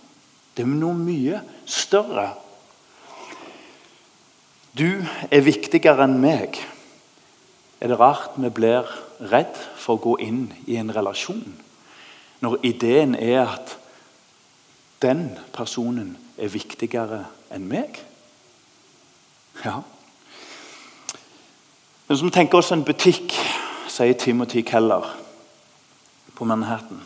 Det 0.57 0.63
er 0.63 0.67
noe 0.67 0.95
mye 0.95 1.41
større. 1.67 2.31
Du 4.79 5.03
er 5.31 5.43
viktigere 5.43 6.05
enn 6.07 6.21
meg. 6.23 6.61
Er 7.81 7.91
det 7.91 7.99
rart 7.99 8.37
vi 8.39 8.51
blir 8.55 8.87
redd 9.33 9.57
for 9.81 9.97
å 9.97 10.03
gå 10.05 10.15
inn 10.23 10.45
i 10.71 10.79
en 10.81 10.93
relasjon 10.95 11.43
når 12.41 12.63
ideen 12.65 13.17
er 13.19 13.43
at 13.43 13.75
den 15.03 15.27
personen 15.53 16.15
er 16.41 16.53
viktigere 16.53 17.25
enn 17.53 17.67
meg? 17.69 17.99
Ja. 19.65 19.81
Men 22.07 22.21
som 22.21 22.31
tenker 22.33 22.63
oss 22.63 22.71
en 22.73 22.87
butikk, 22.87 23.35
sier 23.91 24.15
Timothy 24.15 24.63
Keller 24.67 25.11
på 26.39 26.47
Manhattan. 26.49 27.03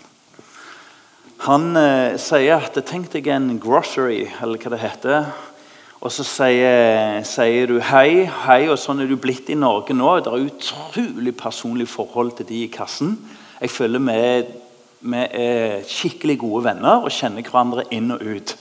Han 1.48 1.74
eh, 1.76 2.14
sier 2.20 2.60
at 2.60 2.78
tenk 2.86 3.10
deg 3.12 3.26
en 3.32 3.56
grocery, 3.60 4.28
eller 4.40 4.60
hva 4.60 4.70
det 4.72 4.84
heter. 4.84 5.26
Og 6.04 6.12
så 6.12 6.24
sier, 6.28 7.22
sier, 7.24 7.70
du 7.70 7.78
hei, 7.80 8.26
hei, 8.44 8.66
og 8.68 8.76
sånn 8.76 9.00
er 9.00 9.08
du 9.08 9.16
blitt 9.16 9.48
i 9.48 9.56
Norge 9.56 9.94
nå. 9.96 10.10
Det 10.20 10.28
er 10.34 10.50
utrolig 10.50 11.32
personlig 11.38 11.86
forhold 11.88 12.34
til 12.36 12.48
de 12.50 12.58
i 12.66 12.72
kassen. 12.72 13.14
Jeg 13.56 13.72
føler 13.72 14.04
vi 14.04 14.18
er, 15.22 15.80
skikkelig 15.88 16.36
gode 16.42 16.66
venner 16.66 17.06
og 17.06 17.12
kjenner 17.12 17.44
hverandre 17.44 17.86
inn 17.92 18.12
og 18.12 18.20
ut. 18.20 18.52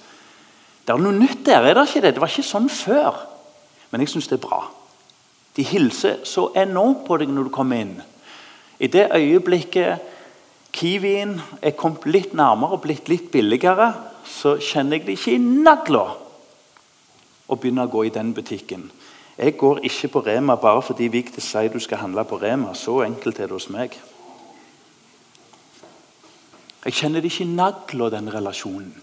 Det 0.84 0.96
er 0.96 1.04
noe 1.04 1.16
nytt 1.16 1.44
der, 1.48 1.68
er 1.68 1.76
det 1.76 1.86
ikke 1.90 2.06
det? 2.06 2.14
Det 2.16 2.24
var 2.24 2.32
ikke 2.32 2.48
sånn 2.48 2.72
før. 2.72 3.20
Men 3.92 4.04
jeg 4.04 4.14
syns 4.16 4.32
det 4.32 4.40
er 4.40 4.46
bra. 4.48 4.64
De 5.60 5.68
hilser 5.68 6.24
så 6.28 6.48
enormt 6.60 7.04
på 7.08 7.20
deg 7.20 7.32
når 7.32 7.52
du 7.52 7.56
kommer 7.60 7.84
inn. 7.84 7.96
I 8.80 8.88
det 8.92 9.10
øyeblikket 9.12 10.12
Kiwien 10.74 11.38
er 11.62 11.76
kommet 11.78 12.08
litt 12.08 12.32
nærmere 12.36 12.80
og 12.80 12.86
blitt 12.88 13.12
litt 13.12 13.28
billigere, 13.36 13.92
så 14.24 14.56
kjenner 14.64 14.98
jeg 14.98 15.10
det 15.12 15.20
ikke 15.20 15.36
i 15.36 15.44
nagla 15.44 16.08
og 17.48 17.60
begynne 17.60 17.86
å 17.88 17.92
gå 17.92 18.06
i 18.08 18.14
den 18.14 18.34
butikken. 18.34 18.90
Jeg 19.38 19.58
går 19.58 19.82
ikke 19.88 20.12
på 20.14 20.22
Rema 20.28 20.56
bare 20.62 20.82
fordi 20.86 21.10
Vigdis 21.10 21.48
sier 21.50 21.74
du 21.74 21.80
skal 21.82 22.04
handle 22.04 22.26
på 22.30 22.38
Rema. 22.42 22.76
Så 22.78 23.02
enkelt 23.02 23.40
er 23.40 23.50
det 23.50 23.58
hos 23.58 23.70
meg. 23.74 23.98
Jeg 26.86 26.94
kjenner 27.00 27.24
det 27.24 27.32
ikke 27.32 27.48
i 27.48 27.56
nagla, 27.56 28.10
den 28.12 28.30
relasjonen. 28.34 28.94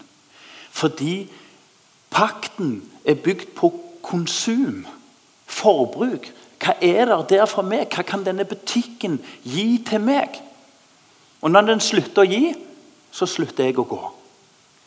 Fordi 0.71 1.27
pakten 2.13 2.83
er 3.05 3.19
bygd 3.19 3.51
på 3.57 3.73
konsum, 4.05 4.85
forbruk. 5.45 6.29
Hva 6.61 6.77
er 6.81 7.09
det 7.09 7.33
der 7.33 7.45
for 7.49 7.65
meg? 7.65 7.89
Hva 7.89 8.05
kan 8.07 8.23
denne 8.23 8.45
butikken 8.45 9.19
gi 9.43 9.81
til 9.87 10.03
meg? 10.05 10.37
Og 11.41 11.51
når 11.51 11.71
den 11.73 11.81
slutter 11.81 12.23
å 12.23 12.29
gi, 12.29 12.53
så 13.11 13.27
slutter 13.27 13.67
jeg 13.67 13.79
å 13.81 13.87
gå. 13.89 14.01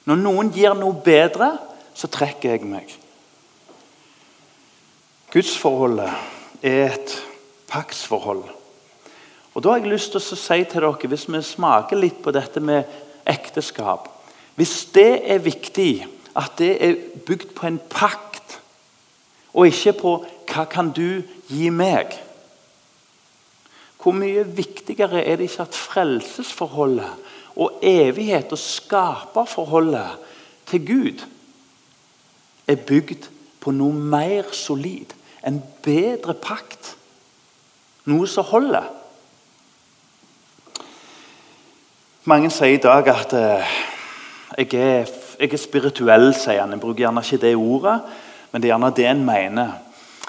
Når 0.09 0.21
noen 0.21 0.53
gir 0.55 0.77
noe 0.79 0.95
bedre, 1.05 1.57
så 1.95 2.09
trekker 2.09 2.55
jeg 2.55 2.69
meg. 2.69 2.93
Gudsforholdet 5.35 6.12
er 6.62 6.92
et 6.92 7.14
paktsforhold. 7.66 8.44
Og 9.55 9.62
Da 9.62 9.68
har 9.68 9.79
jeg 9.83 9.90
lyst 9.90 10.12
til 10.12 10.20
å 10.20 10.37
si 10.38 10.59
til 10.62 10.83
dere, 10.83 11.09
hvis 11.11 11.27
vi 11.27 11.40
smaker 11.42 11.99
litt 11.99 12.20
på 12.23 12.31
dette 12.31 12.61
med 12.61 12.85
ekteskap 13.27 14.11
Hvis 14.55 14.85
det 14.94 15.23
er 15.27 15.38
viktig, 15.42 16.07
at 16.37 16.53
det 16.59 16.70
er 16.83 16.94
bygd 17.27 17.55
på 17.55 17.66
en 17.66 17.81
pakt, 17.90 18.61
og 19.55 19.66
ikke 19.66 19.92
på 19.92 20.12
hva 20.47 20.64
kan 20.70 20.92
du 20.94 21.23
gi 21.49 21.70
meg? 21.70 22.14
Hvor 23.99 24.14
mye 24.14 24.44
viktigere 24.47 25.25
er 25.25 25.37
det 25.37 25.49
ikke 25.51 25.66
at 25.66 25.75
frelsesforholdet 25.75 27.11
og 27.57 27.83
evighet 27.83 28.53
og 28.53 28.59
skaperforholdet 28.59 30.18
til 30.70 30.87
Gud 30.87 31.27
er 32.68 32.77
bygd 32.77 33.27
på 33.61 33.73
noe 33.75 33.94
mer 33.94 34.53
solid, 34.53 35.14
en 35.46 35.62
bedre 35.85 36.35
pakt, 36.35 36.94
noe 38.09 38.28
som 38.28 38.46
holder? 38.48 38.87
Mange 42.24 42.48
sier 42.52 42.78
i 42.78 42.80
dag 42.80 43.09
at 43.12 43.33
eh, 43.37 43.72
jeg, 44.57 44.74
er, 44.74 45.11
jeg 45.40 45.52
er 45.52 45.61
spirituell, 45.61 46.30
sier 46.33 46.62
han. 46.62 46.72
Jeg 46.72 46.80
bruker 46.80 47.04
gjerne 47.04 47.20
ikke 47.20 47.42
det 47.42 47.57
ordet, 47.57 47.98
men 48.52 48.62
det 48.62 48.70
er 48.70 48.72
gjerne 48.72 48.94
det 48.96 49.09
en 49.11 49.24
mener. 49.26 49.74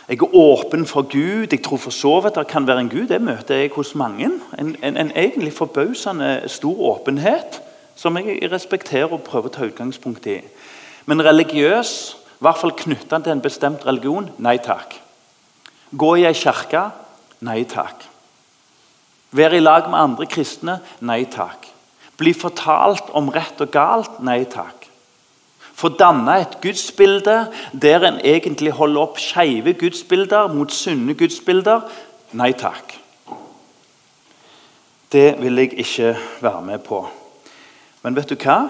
Jeg 0.09 0.19
er 0.21 0.35
åpen 0.35 0.83
for 0.85 1.07
Gud. 1.07 1.47
Jeg 1.51 1.63
tror 1.63 1.79
for 1.81 1.95
så 1.95 2.19
vidt 2.21 2.35
det 2.35 2.47
kan 2.47 2.67
være 2.67 2.83
en 2.83 2.89
Gud. 2.89 3.07
Det 3.07 3.21
møter 3.21 3.55
jeg 3.55 3.71
hos 3.75 3.95
mange. 3.95 4.27
En, 4.59 4.75
en, 4.83 4.97
en 4.97 5.11
egentlig 5.15 5.53
forbausende 5.53 6.43
stor 6.47 6.83
åpenhet 6.91 7.61
som 7.95 8.17
jeg 8.17 8.51
respekterer 8.51 9.15
og 9.15 9.23
prøver 9.23 9.47
å 9.47 9.55
ta 9.55 9.65
utgangspunkt 9.65 10.27
i. 10.27 10.41
Men 11.07 11.23
religiøs, 11.23 11.91
i 12.35 12.43
hvert 12.43 12.59
fall 12.59 12.75
knytta 12.75 13.21
til 13.23 13.37
en 13.37 13.41
bestemt 13.41 13.87
religion 13.87 14.27
nei 14.37 14.57
takk. 14.59 14.99
Gå 15.91 16.15
i 16.17 16.25
ei 16.25 16.33
kirke 16.33 16.87
nei 17.45 17.63
takk. 17.69 18.07
Være 19.35 19.59
i 19.59 19.63
lag 19.63 19.89
med 19.91 19.99
andre 19.99 20.25
kristne 20.31 20.79
nei 21.01 21.25
takk. 21.29 21.67
Bli 22.17 22.33
fortalt 22.33 23.11
om 23.13 23.29
rett 23.29 23.59
og 23.61 23.71
galt 23.73 24.21
nei 24.23 24.43
takk 24.49 24.85
få 25.75 25.91
danne 25.99 26.39
et 26.39 26.59
gudsbilde 26.63 27.35
der 27.81 28.05
en 28.07 28.19
egentlig 28.23 28.71
holder 28.77 29.01
opp 29.01 29.19
skeive 29.19 29.75
gudsbilder 29.75 30.47
mot 30.53 30.71
sunne 30.71 31.13
gudsbilder. 31.19 31.83
Nei 32.35 32.53
takk. 32.55 32.95
Det 35.11 35.35
vil 35.39 35.59
jeg 35.61 35.75
ikke 35.79 36.15
være 36.41 36.61
med 36.61 36.83
på. 36.87 37.03
Men 38.03 38.15
vet 38.15 38.31
du 38.31 38.35
hva? 38.39 38.65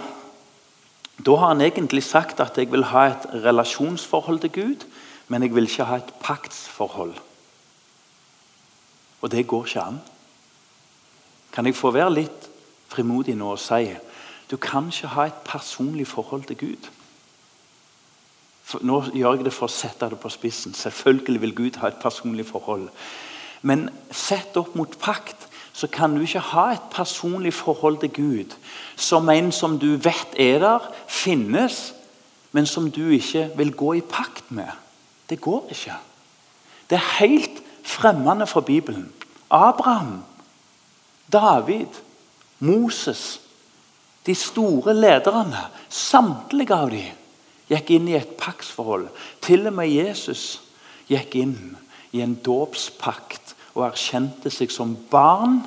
Da 1.25 1.38
har 1.39 1.54
han 1.54 1.62
egentlig 1.63 2.04
sagt 2.04 2.41
at 2.43 2.58
jeg 2.58 2.71
vil 2.73 2.84
ha 2.91 3.08
et 3.12 3.30
relasjonsforhold 3.45 4.41
til 4.43 4.51
Gud, 4.51 4.86
men 5.27 5.43
jeg 5.43 5.55
vil 5.55 5.69
ikke 5.69 5.88
ha 5.89 5.99
et 6.01 6.13
paktsforhold. 6.21 7.15
Og 9.21 9.31
det 9.31 9.47
går 9.47 9.65
ikke 9.65 9.81
an. 9.81 10.01
Kan 11.53 11.65
jeg 11.65 11.75
få 11.75 11.91
være 11.95 12.13
litt 12.13 12.49
frimodig 12.91 13.35
nå 13.38 13.55
og 13.55 13.61
si 13.61 13.95
du 14.45 14.57
kan 14.61 14.91
ikke 14.91 15.09
ha 15.15 15.23
et 15.25 15.41
personlig 15.45 16.05
forhold 16.07 16.43
til 16.45 16.57
Gud. 16.57 16.89
For, 18.65 18.81
nå 18.85 18.99
gjør 19.13 19.39
jeg 19.39 19.47
det 19.47 19.53
for 19.53 19.65
å 19.65 19.73
sette 19.73 20.09
det 20.11 20.19
på 20.21 20.29
spissen. 20.29 20.73
Selvfølgelig 20.77 21.41
vil 21.41 21.55
Gud 21.57 21.79
ha 21.81 21.89
et 21.89 21.97
personlig 22.01 22.45
forhold. 22.45 22.91
Men 23.65 23.88
sett 24.13 24.57
opp 24.61 24.75
mot 24.77 24.97
pakt 25.01 25.47
så 25.73 25.89
kan 25.91 26.13
du 26.15 26.21
ikke 26.23 26.43
ha 26.53 26.69
et 26.75 26.88
personlig 26.93 27.53
forhold 27.53 27.97
til 28.03 28.13
Gud 28.13 28.53
som 28.95 29.29
en 29.29 29.51
som 29.51 29.79
du 29.79 29.95
vet 29.97 30.38
er 30.39 30.61
der, 30.61 30.85
finnes, 31.07 31.93
men 32.53 32.65
som 32.69 32.88
du 32.91 33.09
ikke 33.09 33.49
vil 33.57 33.73
gå 33.75 33.93
i 33.99 34.05
pakt 34.05 34.51
med. 34.55 34.69
Det 35.29 35.41
går 35.41 35.67
ikke. 35.69 35.93
Det 36.89 36.95
er 36.95 37.17
helt 37.19 37.63
fremmende 37.83 38.47
for 38.47 38.61
Bibelen. 38.61 39.13
Abraham, 39.49 40.23
David, 41.31 41.88
Moses 42.59 43.41
de 44.25 44.35
store 44.35 44.93
lederne, 44.93 45.67
samtlige 45.89 46.75
av 46.75 46.89
dem, 46.89 47.13
gikk 47.69 47.91
inn 47.95 48.09
i 48.09 48.17
et 48.17 48.35
paktsforhold. 48.39 49.07
Til 49.41 49.67
og 49.69 49.75
med 49.77 49.91
Jesus 49.91 50.61
gikk 51.09 51.38
inn 51.38 51.75
i 52.15 52.23
en 52.25 52.35
dåpspakt 52.45 53.55
og 53.75 53.85
erkjente 53.89 54.51
seg 54.53 54.73
som 54.73 54.95
barn 55.11 55.59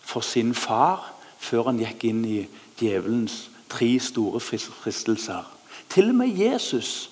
for 0.00 0.24
sin 0.24 0.54
far 0.56 1.10
før 1.40 1.70
han 1.70 1.80
gikk 1.80 2.06
inn 2.10 2.24
i 2.24 2.40
djevelens 2.80 3.48
tre 3.70 3.92
store 4.02 4.40
fristelser. 4.40 5.44
Til 5.92 6.12
og 6.12 6.20
med 6.22 6.36
Jesus 6.36 7.10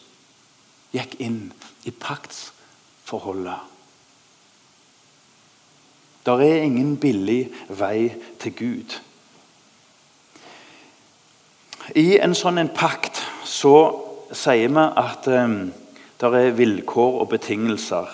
gikk 0.94 1.18
inn 1.20 1.40
i 1.84 1.90
paktsforholdet. 1.90 3.60
Der 6.26 6.40
er 6.44 6.62
ingen 6.62 6.96
billig 7.00 7.48
vei 7.68 8.14
til 8.40 8.52
Gud. 8.52 8.96
I 11.96 12.18
en 12.20 12.34
sånn 12.36 12.60
en 12.60 12.68
pakt 12.68 13.22
så 13.48 13.74
sier 14.36 14.68
vi 14.68 14.84
at 15.00 15.28
um, 15.32 15.60
det 16.20 16.32
er 16.36 16.56
vilkår 16.58 17.20
og 17.22 17.30
betingelser. 17.32 18.08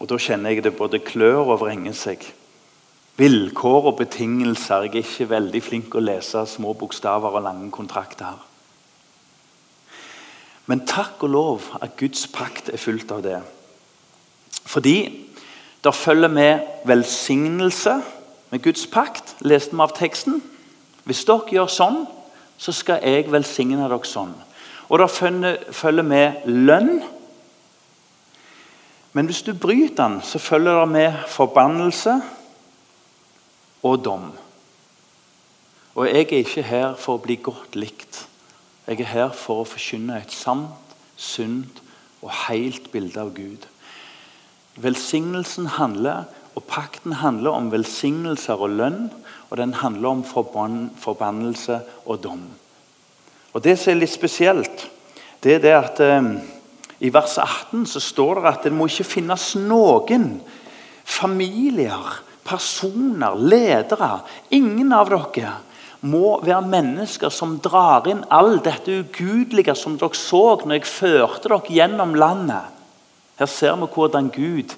Og 0.00 0.08
Da 0.08 0.16
kjenner 0.16 0.54
jeg 0.54 0.64
det 0.64 0.76
både 0.78 1.02
klør 1.04 1.52
og 1.52 1.60
vrenger 1.60 1.92
seg. 1.92 2.24
Vilkår 3.20 3.90
og 3.90 3.98
betingelser. 3.98 4.86
Jeg 4.86 4.94
er 4.94 5.04
ikke 5.04 5.32
veldig 5.34 5.62
flink 5.62 5.94
å 5.94 6.00
lese 6.00 6.46
små 6.48 6.72
bokstaver 6.72 7.36
og 7.36 7.44
lange 7.44 7.68
kontrakter. 7.74 8.38
Men 10.70 10.84
takk 10.86 11.24
og 11.26 11.32
lov 11.34 11.66
at 11.82 11.96
Guds 11.98 12.28
pakt 12.30 12.70
er 12.70 12.78
fullt 12.78 13.10
av 13.10 13.24
det. 13.26 13.40
Fordi 14.70 14.96
det 15.82 15.94
følger 15.96 16.30
med 16.30 16.86
velsignelse 16.86 17.96
med 18.50 18.62
Guds 18.62 18.86
pakt, 18.86 19.36
leste 19.40 19.74
vi 19.74 19.82
av 19.82 19.94
teksten. 19.96 20.40
Hvis 21.06 21.24
dere 21.26 21.54
gjør 21.54 21.70
sånn, 21.70 22.00
så 22.60 22.74
skal 22.76 23.02
jeg 23.06 23.30
velsigne 23.32 23.78
dere 23.80 23.98
sånn. 24.06 24.34
Og 24.90 24.98
det 24.98 25.10
følger 25.10 26.06
med 26.06 26.46
lønn. 26.46 27.00
Men 29.14 29.26
hvis 29.26 29.42
du 29.46 29.54
bryter 29.54 29.96
den, 30.04 30.18
så 30.22 30.38
følger 30.38 30.82
det 30.82 30.88
med 30.90 31.18
forbannelse 31.30 32.20
og 33.82 34.02
dom. 34.04 34.30
Og 35.94 36.06
jeg 36.06 36.26
er 36.26 36.42
ikke 36.42 36.66
her 36.66 36.92
for 36.98 37.18
å 37.18 37.22
bli 37.22 37.38
godt 37.42 37.78
likt. 37.78 38.26
Jeg 38.90 39.04
er 39.04 39.06
her 39.06 39.28
for 39.38 39.62
å 39.62 39.66
forkynne 39.70 40.16
et 40.18 40.32
sant, 40.34 40.94
sunt 41.14 41.76
og 42.24 42.32
helt 42.48 42.88
bilde 42.90 43.20
av 43.22 43.28
Gud. 43.36 43.68
Velsignelsen 44.82 45.68
handler, 45.76 46.24
og 46.58 46.64
pakten 46.66 47.14
handler 47.20 47.54
om 47.54 47.68
velsignelser 47.70 48.58
og 48.58 48.74
lønn. 48.80 49.04
Og 49.50 49.60
den 49.62 49.76
handler 49.78 50.08
om 50.10 50.24
forbannelse 50.26 51.78
og 52.02 52.18
dom. 52.22 52.42
Og 53.54 53.62
Det 53.62 53.76
som 53.78 53.92
er 53.92 54.00
litt 54.02 54.14
spesielt, 54.14 54.88
det 55.42 55.54
er 55.54 55.62
det 55.62 55.76
at 55.78 56.02
eh, 56.02 56.28
i 56.98 57.14
vers 57.14 57.38
18 57.38 57.86
så 57.86 58.02
står 58.02 58.42
det 58.42 58.50
at 58.50 58.66
det 58.66 58.74
må 58.74 58.90
ikke 58.90 59.06
finnes 59.06 59.52
noen 59.54 60.32
familier, 61.06 62.22
personer, 62.42 63.38
ledere 63.38 64.16
Ingen 64.50 64.90
av 64.98 65.14
dere 65.14 65.69
må 66.00 66.40
være 66.44 66.64
mennesker 66.68 67.32
som 67.32 67.58
drar 67.60 68.08
inn 68.08 68.22
all 68.32 68.58
dette 68.64 69.02
ugudelige 69.02 69.74
som 69.76 69.98
dere 70.00 70.16
så 70.16 70.44
når 70.62 70.78
jeg 70.78 70.88
førte 70.88 71.50
dere 71.50 71.76
gjennom 71.76 72.16
landet. 72.16 72.70
Her 73.40 73.48
ser 73.48 73.76
vi 73.80 73.88
hvordan 73.94 74.30
Gud 74.32 74.72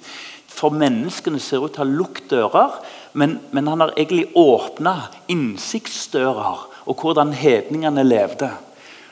for 0.53 0.75
menneskene 0.75 1.39
ser 1.41 1.63
ut 1.63 1.73
til 1.75 1.81
å 1.81 1.85
ha 1.85 1.95
lukket 2.01 2.29
dører 2.31 2.75
men, 3.13 3.39
men 3.51 3.67
han 3.67 3.81
har 3.81 3.93
egentlig 3.95 4.31
åpna 4.35 4.95
innsiktsdører 5.31 6.67
og 6.89 7.01
hvordan 7.01 7.33
hedningene 7.37 8.03
levde. 8.03 8.49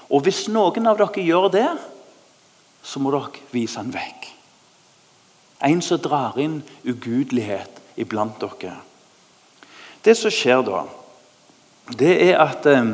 Og 0.09 0.25
Hvis 0.25 0.47
noen 0.51 0.89
av 0.89 0.99
dere 0.99 1.23
gjør 1.23 1.49
det, 1.53 1.67
så 2.83 2.99
må 2.99 3.13
dere 3.13 3.45
vise 3.53 3.79
han 3.79 3.93
vekk. 3.93 4.27
En 5.61 5.83
som 5.85 6.01
drar 6.01 6.39
inn 6.41 6.61
ugudelighet 6.83 7.77
iblant 8.01 8.41
dere. 8.41 8.79
Det 10.01 10.17
som 10.17 10.33
skjer 10.33 10.65
da, 10.65 10.81
det 11.99 12.13
er 12.29 12.37
at 12.39 12.65
eh, 12.65 12.87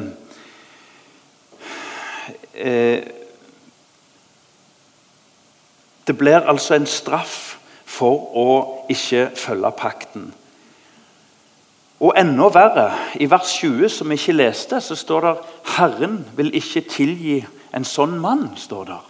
eh 2.56 3.14
Det 6.08 6.18
blir 6.18 6.40
altså 6.40 6.74
en 6.76 6.86
straff 6.88 7.58
for 7.84 8.30
å 8.40 8.52
ikke 8.88 9.26
følge 9.36 9.72
pakten. 9.76 10.30
Og 12.00 12.14
enda 12.16 12.48
verre, 12.54 12.86
i 13.20 13.28
vers 13.28 13.58
20, 13.60 13.90
som 13.90 14.08
vi 14.10 14.16
ikke 14.16 14.38
leste, 14.38 14.82
så 14.82 14.96
står 14.96 15.22
det 15.22 15.36
'Herren 15.66 16.26
vil 16.38 16.56
ikke 16.56 16.82
tilgi 16.90 17.46
en 17.74 17.84
sånn 17.84 18.20
mann'. 18.20 18.58
står 18.58 18.84
der. 18.86 19.06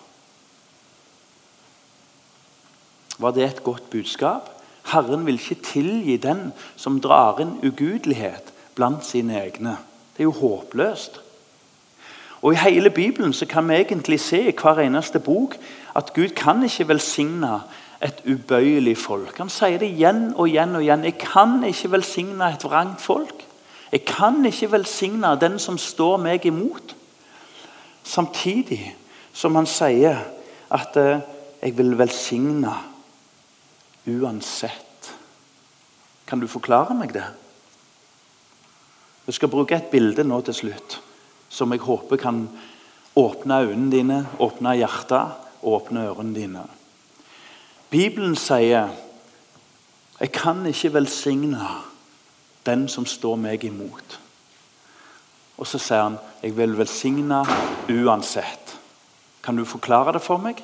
Var 3.19 3.31
det 3.31 3.43
et 3.43 3.63
godt 3.63 3.89
budskap? 3.89 4.49
Herren 4.85 5.25
vil 5.25 5.39
ikke 5.39 5.61
tilgi 5.63 6.17
den 6.17 6.53
som 6.75 7.01
drar 7.01 7.39
inn 7.39 7.59
ugudelighet 7.63 8.53
blant 8.77 9.05
sine 9.05 9.41
egne. 9.41 9.77
Det 10.13 10.23
er 10.23 10.29
jo 10.29 10.35
håpløst. 10.37 11.21
Og 12.41 12.53
I 12.53 12.61
hele 12.61 12.89
Bibelen 12.93 13.33
så 13.33 13.45
kan 13.49 13.69
vi 13.69 13.81
egentlig 13.81 14.19
se 14.21 14.39
i 14.49 14.55
hver 14.61 14.79
eneste 14.85 15.19
bok 15.19 15.57
at 15.97 16.13
Gud 16.13 16.35
kan 16.37 16.63
ikke 16.63 16.87
velsigne 16.87 17.59
et 18.01 18.21
ubøyelig 18.29 18.97
folk. 18.97 19.37
Han 19.37 19.49
sier 19.49 19.79
det 19.81 19.89
igjen 19.89 20.33
og 20.35 20.49
igjen. 20.49 20.75
og 20.75 20.83
igjen. 20.85 21.03
Jeg 21.03 21.17
kan 21.17 21.63
ikke 21.63 21.91
velsigne 21.91 22.51
et 22.53 22.63
vrangt 22.63 23.01
folk. 23.01 23.45
Jeg 23.91 24.05
kan 24.05 24.45
ikke 24.45 24.71
velsigne 24.71 25.33
den 25.41 25.59
som 25.59 25.77
står 25.77 26.17
meg 26.17 26.45
imot. 26.45 26.95
Samtidig 28.03 28.95
som 29.33 29.55
han 29.55 29.65
sier 29.65 30.21
at 30.69 30.97
uh, 30.97 31.19
jeg 31.61 31.77
vil 31.77 31.97
velsigne 31.97 32.73
uansett. 34.07 35.11
Kan 36.27 36.39
du 36.39 36.47
forklare 36.47 36.95
meg 36.95 37.13
det? 37.13 37.25
Jeg 39.27 39.35
skal 39.35 39.51
bruke 39.51 39.75
et 39.75 39.91
bilde 39.91 40.23
nå 40.23 40.39
til 40.47 40.55
slutt 40.55 41.01
som 41.49 41.71
jeg 41.71 41.83
håper 41.83 42.19
kan 42.19 42.41
åpne 43.17 43.61
øynene 43.65 43.91
dine, 43.91 44.17
åpne 44.39 44.75
hjertet, 44.77 45.43
og 45.63 45.73
åpne 45.73 46.03
ørene 46.09 46.35
dine. 46.35 46.63
Bibelen 47.89 48.35
sier 48.35 48.89
jeg 50.19 50.31
kan 50.33 50.65
ikke 50.65 50.93
velsigne 50.93 51.67
den 52.65 52.87
som 52.89 53.05
står 53.05 53.37
meg 53.39 53.63
imot. 53.63 54.17
Og 55.57 55.67
så 55.67 55.79
sier 55.81 56.03
han 56.03 56.17
jeg 56.43 56.55
vil 56.57 56.77
velsigne 56.77 57.41
uansett. 57.89 58.75
Kan 59.43 59.57
du 59.57 59.65
forklare 59.65 60.13
det 60.17 60.21
for 60.21 60.41
meg? 60.41 60.61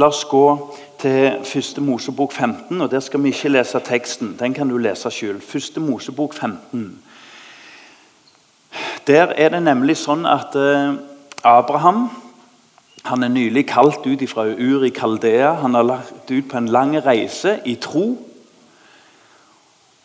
La 0.00 0.08
oss 0.10 0.24
gå 0.26 0.46
til 0.98 1.44
første 1.44 1.80
Mosebok 1.80 2.32
15. 2.32 2.80
og 2.80 2.90
Der 2.90 3.00
skal 3.00 3.22
vi 3.22 3.28
ikke 3.28 3.48
lese 3.48 3.80
teksten. 3.80 4.36
Den 4.38 4.54
kan 4.54 4.68
du 4.68 4.78
lese 4.78 5.10
sjøl. 5.10 5.40
Første 5.40 5.80
Mosebok 5.80 6.34
15. 6.34 7.02
Der 9.06 9.32
er 9.36 9.48
det 9.48 9.62
nemlig 9.62 9.96
sånn 10.00 10.26
at 10.26 10.56
eh, 10.56 10.94
Abraham 11.44 12.08
han 13.04 13.22
er 13.22 13.28
nylig 13.28 13.66
kalt 13.68 14.06
ut 14.06 14.22
fra 14.30 14.46
Ur 14.48 14.84
i 14.86 14.88
Kaldea. 14.88 15.52
Han 15.60 15.74
har 15.74 15.84
lagt 15.84 16.30
ut 16.30 16.48
på 16.48 16.56
en 16.56 16.68
lang 16.72 16.96
reise 17.04 17.58
i 17.68 17.74
tro. 17.76 18.16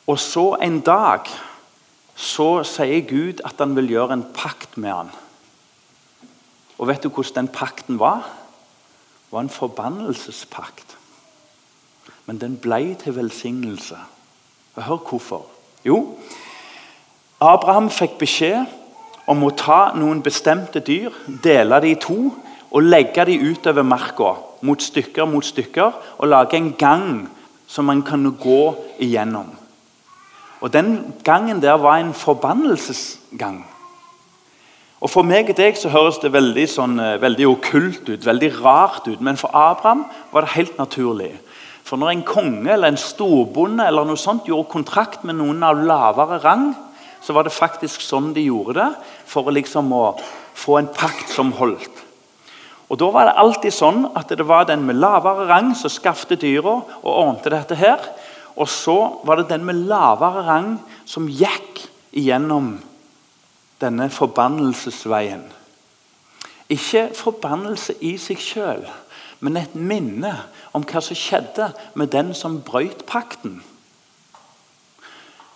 Og 0.08 0.20
så 0.20 0.58
en 0.62 0.82
dag 0.84 1.30
så 2.20 2.64
sier 2.68 3.06
Gud 3.08 3.40
at 3.48 3.56
han 3.64 3.78
vil 3.78 3.88
gjøre 3.94 4.18
en 4.18 4.26
pakt 4.36 4.76
med 4.78 4.92
han. 4.92 5.14
Og 6.78 6.90
vet 6.92 7.04
du 7.04 7.10
hvordan 7.10 7.46
den 7.46 7.54
pakten 7.56 8.00
var? 8.00 8.28
Var 9.32 9.40
en 9.40 9.50
forbannelsespakt. 9.50 10.98
Men 12.26 12.42
den 12.42 12.58
ble 12.58 12.96
til 12.96 13.16
velsignelse. 13.16 13.98
Og 14.76 14.84
hør 14.84 14.98
hvorfor. 15.10 15.46
Jo, 15.86 16.18
Abraham 17.40 17.88
fikk 17.90 18.18
beskjed 18.20 18.68
om 19.30 19.46
å 19.48 19.54
ta 19.56 19.94
noen 19.96 20.20
bestemte 20.26 20.82
dyr, 20.84 21.14
dele 21.44 21.78
dem 21.80 21.94
i 21.94 22.00
to 22.02 22.18
og 22.70 22.84
legge 22.84 23.24
dem 23.30 23.46
utover 23.48 23.86
marka 23.88 24.34
mot 24.66 24.82
stykker 24.84 25.30
mot 25.30 25.46
stykker 25.46 26.18
og 26.18 26.28
lage 26.28 26.58
en 26.58 26.74
gang 26.78 27.30
som 27.68 27.88
man 27.88 28.02
kan 28.04 28.26
gå 28.42 28.62
igjennom. 29.00 29.48
Og 30.60 30.74
Den 30.74 31.14
gangen 31.24 31.62
der 31.62 31.78
var 31.80 31.98
en 31.98 32.14
forbannelsesgang. 32.14 33.66
Og 35.00 35.10
For 35.10 35.24
meg 35.24 35.50
og 35.50 35.56
deg 35.56 35.78
så 35.80 35.92
høres 35.94 36.20
det 36.20 36.34
veldig, 36.34 36.66
sånn, 36.68 37.00
eh, 37.00 37.22
veldig 37.22 37.46
okkult 37.48 38.10
ut, 38.10 38.26
veldig 38.26 38.50
rart 38.60 39.08
ut. 39.08 39.22
Men 39.22 39.38
for 39.38 39.50
Abraham 39.56 40.06
var 40.34 40.42
det 40.42 40.58
helt 40.58 40.78
naturlig. 40.78 41.38
For 41.84 41.98
når 41.98 42.12
en 42.12 42.24
konge 42.24 42.70
eller 42.70 42.92
en 42.92 42.98
storbonde 42.98 43.88
eller 43.88 44.06
noe 44.06 44.20
sånt 44.20 44.46
gjorde 44.46 44.70
kontrakt 44.70 45.24
med 45.24 45.40
noen 45.40 45.64
av 45.64 45.80
lavere 45.80 46.42
rang, 46.44 46.76
så 47.22 47.34
var 47.34 47.44
det 47.44 47.56
faktisk 47.56 48.04
sånn 48.04 48.34
de 48.34 48.46
gjorde 48.46 48.76
det 48.76 48.90
for 49.26 49.50
liksom 49.52 49.92
å 49.96 50.20
få 50.54 50.78
en 50.80 50.88
pakt 50.88 51.30
som 51.30 51.52
holdt. 51.54 52.06
Og 52.90 52.98
Da 52.98 53.10
var 53.14 53.26
det 53.26 53.38
alltid 53.38 53.72
sånn 53.72 54.12
at 54.16 54.28
det 54.28 54.46
var 54.46 54.66
den 54.66 54.86
med 54.86 54.98
lavere 54.98 55.48
rang 55.48 55.76
som 55.76 55.90
skaffet 55.90 56.42
dyra 56.42 56.82
og 57.04 57.06
ordnet 57.06 57.44
dette. 57.44 57.76
her. 57.76 58.00
Og 58.58 58.68
så 58.68 59.20
var 59.24 59.38
det 59.38 59.50
den 59.50 59.66
med 59.66 59.88
lavere 59.88 60.46
rang 60.46 60.80
som 61.06 61.28
gikk 61.28 61.88
igjennom 62.12 62.80
denne 63.82 64.10
forbannelsesveien. 64.10 65.44
Ikke 66.70 67.10
forbannelse 67.16 67.96
i 68.06 68.16
seg 68.22 68.42
sjøl, 68.44 68.86
men 69.40 69.58
et 69.58 69.76
minne 69.76 70.34
om 70.76 70.86
hva 70.86 71.02
som 71.02 71.18
skjedde 71.18 71.72
med 71.98 72.12
den 72.14 72.34
som 72.38 72.60
brøt 72.66 73.06
pakten. 73.10 73.62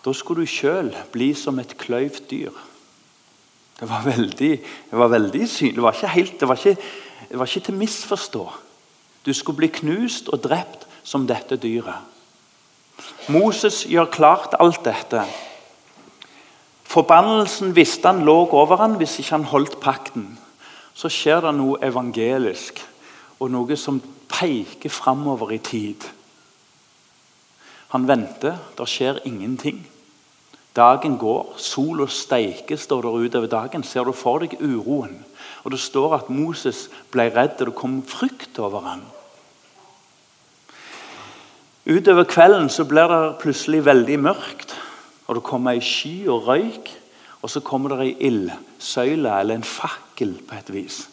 Da 0.04 0.14
skulle 0.16 0.44
du 0.44 0.52
sjøl 0.52 0.92
bli 1.14 1.32
som 1.38 1.60
et 1.60 1.78
kløyvt 1.80 2.26
dyr. 2.32 2.56
Det 3.80 3.90
var 3.90 4.04
veldig, 4.06 4.54
det 4.90 5.00
var 5.00 5.12
veldig 5.12 5.48
synlig. 5.50 5.76
Det 5.76 5.84
var 5.84 5.96
ikke, 5.98 6.08
helt, 6.08 6.40
det 6.40 6.48
var 6.48 6.56
ikke, 6.56 6.76
det 7.30 7.40
var 7.40 7.52
ikke 7.52 7.66
til 7.68 7.80
misforstå. 7.80 8.44
Du 9.26 9.34
skulle 9.34 9.58
bli 9.58 9.72
knust 9.72 10.30
og 10.30 10.44
drept 10.44 10.88
som 11.04 11.28
dette 11.28 11.58
dyret. 11.60 12.10
Moses 13.32 13.84
gjør 13.90 14.12
klart 14.12 14.56
alt 14.60 14.84
dette. 14.86 15.24
Forbannelsen 16.94 17.72
visste 17.74 18.12
han 18.12 18.22
lå 18.26 18.36
over 18.54 18.78
han 18.84 19.00
hvis 19.00 19.18
ikke 19.22 19.38
han 19.39 19.48
holdt 19.50 19.80
pakten. 19.82 20.28
Så 20.94 21.10
skjer 21.10 21.41
det 21.41 21.56
noe 21.58 21.80
evangelisk 21.82 22.84
og 23.41 23.50
noe 23.54 23.78
som 23.80 23.98
peker 24.30 24.94
framover 24.94 25.56
i 25.56 25.62
tid. 25.64 26.06
Han 27.96 28.06
venter, 28.10 28.60
det 28.78 28.88
skjer 28.89 29.24
ingenting. 29.26 29.82
Dagen 30.74 31.18
går, 31.22 31.54
sola 31.62 32.08
steiker, 32.10 32.78
står 32.78 33.02
der 33.06 33.26
utover 33.26 33.50
dagen. 33.50 33.84
Ser 33.86 34.06
du 34.06 34.14
for 34.18 34.41
deg 34.41 34.56
uroen? 34.62 35.20
Og 35.64 35.72
Det 35.72 35.80
står 35.80 36.16
at 36.18 36.30
Moses 36.30 36.88
ble 37.14 37.30
redd, 37.30 37.62
og 37.62 37.70
det 37.70 37.76
kom 37.78 38.02
frykt 38.02 38.58
over 38.60 38.82
ham. 38.82 39.04
Utover 41.86 42.24
kvelden 42.24 42.70
så 42.70 42.86
blir 42.86 43.08
det 43.12 43.38
plutselig 43.41 43.86
veldig 43.86 44.20
mørkt. 44.20 44.74
Og 45.34 45.40
Det 45.40 45.50
kommer 45.50 45.74
ei 45.74 45.82
sky 45.82 46.28
og 46.30 46.48
røyk, 46.48 46.92
og 47.42 47.50
så 47.50 47.60
kommer 47.66 47.90
det 47.90 48.06
ei 48.06 48.28
ildsøyle 48.30 49.32
eller 49.40 49.58
en 49.58 49.66
fakkel 49.66 50.36
på 50.48 50.56
et 50.60 50.70
vis. 50.74 51.10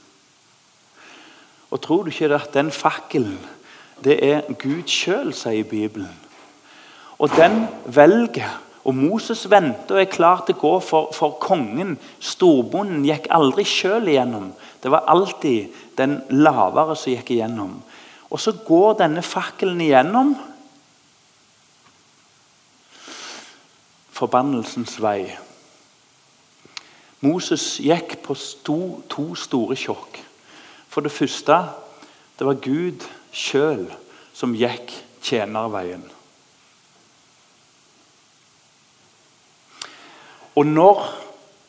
Og 1.70 1.80
Tror 1.80 2.04
du 2.04 2.10
ikke 2.10 2.34
at 2.34 2.54
den 2.54 2.70
fakkelen 2.70 3.38
det 4.04 4.18
er 4.24 4.42
Gud 4.56 4.88
sjøl, 4.88 5.32
sier 5.36 5.64
Bibelen? 5.64 6.12
Og 7.18 7.32
den 7.36 7.66
velger 7.84 8.60
og 8.84 8.94
Moses 8.96 9.44
venter 9.50 9.96
og 9.96 10.00
er 10.00 10.12
klar 10.12 10.44
til 10.46 10.56
å 10.56 10.60
gå 10.60 10.72
for, 10.84 11.10
for 11.12 11.36
kongen. 11.40 11.98
Storbonden 12.20 13.04
gikk 13.04 13.28
aldri 13.32 13.66
sjøl 13.68 14.08
igjennom. 14.08 14.52
Det 14.80 14.92
var 14.92 15.08
alltid 15.12 15.68
den 16.00 16.20
lavere 16.32 16.96
som 16.96 17.12
gikk 17.12 17.34
igjennom. 17.34 17.76
Og 18.30 18.40
Så 18.40 18.54
går 18.64 19.00
denne 19.02 19.22
fakkelen 19.22 19.80
igjennom, 19.84 20.32
forbannelsens 24.20 24.98
vei. 25.00 25.30
Moses 27.24 27.78
gikk 27.84 28.18
på 28.24 28.36
sto, 28.36 29.02
to 29.08 29.34
store 29.36 29.76
sjokk. 29.76 30.20
For 30.88 31.04
det 31.04 31.12
første 31.12 31.56
det 32.38 32.46
var 32.48 32.62
Gud 32.64 33.04
sjøl 33.36 33.84
som 34.32 34.56
gikk 34.56 34.94
tjenerveien. 35.20 36.06
Og 40.56 40.66
når 40.66 41.04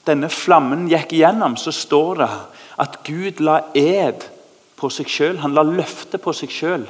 denne 0.08 0.32
flammen 0.32 0.88
gikk 0.90 1.14
igjennom, 1.16 1.58
så 1.60 1.74
står 1.76 2.24
det 2.24 2.30
at 2.82 3.02
Gud 3.06 3.44
la 3.44 3.60
ed 3.78 4.24
på 4.80 4.90
seg 4.90 5.12
sjøl. 5.12 5.42
Han 5.44 5.54
la 5.56 5.64
løfte 5.68 6.18
på 6.18 6.34
seg 6.36 6.52
sjøl. 6.52 6.88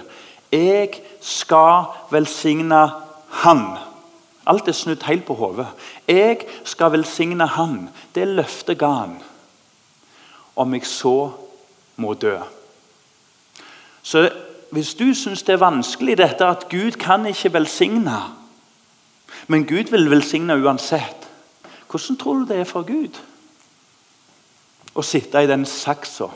Jeg 0.53 1.01
skal 1.21 1.89
velsigne 2.13 2.83
Han. 3.41 3.90
Alt 4.45 4.67
er 4.67 4.75
snudd 4.75 5.03
helt 5.05 5.25
på 5.25 5.35
hodet. 5.37 5.67
Jeg 6.07 6.45
skal 6.65 6.91
velsigne 6.95 7.45
han. 7.45 7.89
Det 8.15 8.27
løftet 8.27 8.79
ga 8.81 8.89
han. 9.03 9.17
Om 10.55 10.73
jeg 10.73 10.85
så 10.85 11.31
må 12.01 12.13
dø. 12.13 12.39
Så 14.03 14.29
hvis 14.71 14.93
du 14.95 15.13
syns 15.13 15.43
det 15.43 15.53
er 15.53 15.65
vanskelig 15.65 16.17
dette 16.17 16.47
at 16.47 16.69
Gud 16.69 16.97
kan 16.99 17.25
ikke 17.25 17.53
velsigne, 17.53 18.19
men 19.47 19.65
Gud 19.67 19.91
vil 19.91 20.09
velsigne 20.09 20.57
uansett, 20.57 21.27
hvordan 21.91 22.17
tror 22.17 22.33
du 22.39 22.45
det 22.47 22.61
er 22.61 22.69
for 22.69 22.87
Gud 22.87 23.19
å 24.95 25.03
sitte 25.05 25.43
i 25.43 25.49
den 25.49 25.65
saksa? 25.67 26.29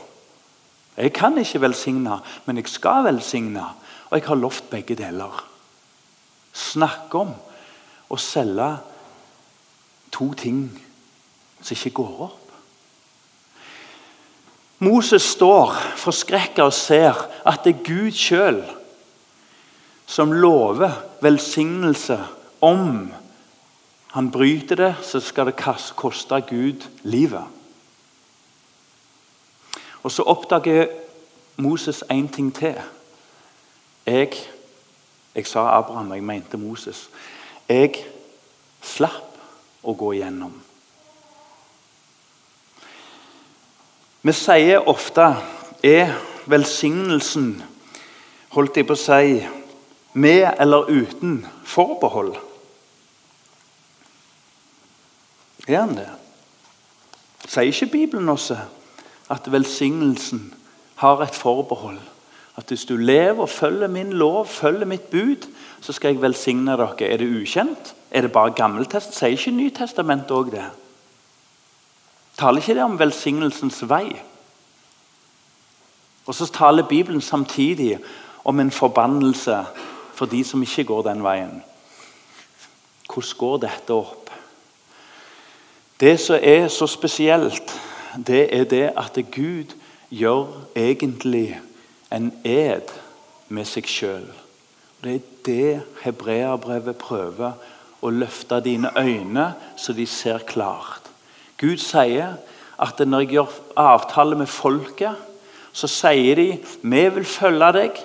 Jeg 0.96 1.12
kan 1.12 1.36
ikke 1.38 1.60
velsigne, 1.60 2.20
men 2.46 2.60
jeg 2.60 2.68
skal 2.72 3.04
velsigne. 3.04 3.64
Og 4.08 4.18
jeg 4.18 4.28
har 4.28 4.38
lovt 4.40 4.70
begge 4.70 4.94
deler. 4.96 5.42
Snakk 6.52 7.14
om 7.14 7.34
å 8.10 8.18
selge 8.20 8.70
to 10.14 10.30
ting 10.38 10.68
som 11.60 11.74
ikke 11.76 11.94
går 11.98 12.20
opp. 12.28 12.42
Moses 14.78 15.24
står 15.32 15.72
forskrekka 15.96 16.66
og 16.68 16.74
ser 16.76 17.16
at 17.48 17.64
det 17.64 17.74
er 17.74 17.84
Gud 17.86 18.16
sjøl 18.16 18.60
som 20.06 20.32
lover 20.32 20.92
velsignelse. 21.24 22.18
Om 22.60 23.12
han 24.12 24.30
bryter 24.30 24.76
det, 24.76 24.94
så 25.02 25.20
skal 25.20 25.50
det 25.50 25.56
koste 25.96 26.40
Gud 26.48 26.86
livet. 27.02 27.44
Og 30.02 30.12
Så 30.12 30.22
oppdager 30.22 30.86
Moses 31.56 32.04
én 32.12 32.28
ting 32.32 32.54
til. 32.54 32.74
Jeg, 34.06 34.32
jeg 35.34 35.46
sa 35.46 35.78
Abraham, 35.78 36.12
jeg 36.12 36.22
mente 36.22 36.56
Moses. 36.56 37.10
Jeg 37.68 37.98
slapp 38.82 39.38
å 39.82 39.94
gå 39.98 40.12
igjennom. 40.14 40.54
Vi 44.26 44.34
sier 44.34 44.86
ofte 44.90 45.26
er 45.86 46.14
velsignelsen, 46.50 47.50
holdt 48.54 48.78
jeg 48.78 48.86
på 48.88 48.96
å 48.96 48.98
si, 48.98 49.38
med 50.16 50.46
eller 50.62 50.88
uten 50.90 51.40
forbehold? 51.66 52.34
Er 55.66 55.82
han 55.82 55.94
det? 55.98 56.08
Sier 57.46 57.70
ikke 57.70 57.92
Bibelen 57.92 58.30
også 58.32 58.58
at 59.30 59.50
velsignelsen 59.52 60.48
har 61.02 61.22
et 61.22 61.34
forbehold? 61.34 61.98
At 62.56 62.68
hvis 62.68 62.84
du 62.84 62.96
lever 62.96 63.40
og 63.40 63.48
følger 63.48 63.88
min 63.88 64.12
lov, 64.12 64.46
følger 64.46 64.86
mitt 64.86 65.10
bud, 65.10 65.46
så 65.80 65.92
skal 65.92 66.14
jeg 66.14 66.22
velsigne 66.22 66.72
dere. 66.72 66.94
Er 67.00 67.16
det 67.16 67.42
ukjent? 67.42 67.94
Er 68.10 68.20
det 68.20 68.32
bare 68.32 68.50
Gammeltest? 68.56 69.14
Sier 69.14 69.36
ikke 69.36 69.50
Nytestamentet 69.50 70.32
òg 70.32 70.50
det? 70.54 70.64
Taler 72.38 72.60
ikke 72.60 72.74
det 72.74 72.84
om 72.84 72.98
velsignelsens 72.98 73.82
vei? 73.88 74.16
Og 76.26 76.34
så 76.34 76.48
taler 76.52 76.88
Bibelen 76.88 77.20
samtidig 77.20 77.98
om 78.44 78.60
en 78.60 78.70
forbannelse 78.70 79.64
for 80.14 80.26
de 80.26 80.44
som 80.44 80.62
ikke 80.62 80.84
går 80.84 81.02
den 81.02 81.22
veien. 81.24 81.62
Hvordan 83.06 83.38
går 83.38 83.56
dette 83.56 83.92
opp? 83.92 84.30
Det 86.00 86.20
som 86.20 86.36
er 86.42 86.68
så 86.68 86.86
spesielt, 86.86 87.80
det 88.26 88.48
er 88.56 88.64
det 88.64 88.90
at 88.96 89.18
Gud 89.32 89.76
gjør 90.10 90.46
egentlig 90.76 91.60
en 92.10 92.30
ed 92.44 92.92
med 93.48 93.66
seg 93.68 93.88
sjøl. 93.90 94.28
Det 95.02 95.14
er 95.14 95.24
det 95.46 95.82
hebreerbrevet 96.02 96.98
prøver 96.98 97.58
å 98.02 98.12
løfte 98.12 98.60
dine 98.64 98.90
øyne 98.98 99.52
så 99.78 99.94
de 99.96 100.06
ser 100.06 100.44
klart. 100.46 101.06
Gud 101.58 101.80
sier 101.80 102.36
at 102.82 103.00
når 103.00 103.24
jeg 103.24 103.36
gjør 103.36 103.54
avtale 103.80 104.36
med 104.36 104.50
folket, 104.50 105.16
så 105.72 105.88
sier 105.90 106.36
de 106.36 106.48
vi 106.82 107.04
vil 107.14 107.28
følge 107.28 107.70
deg, 107.76 108.00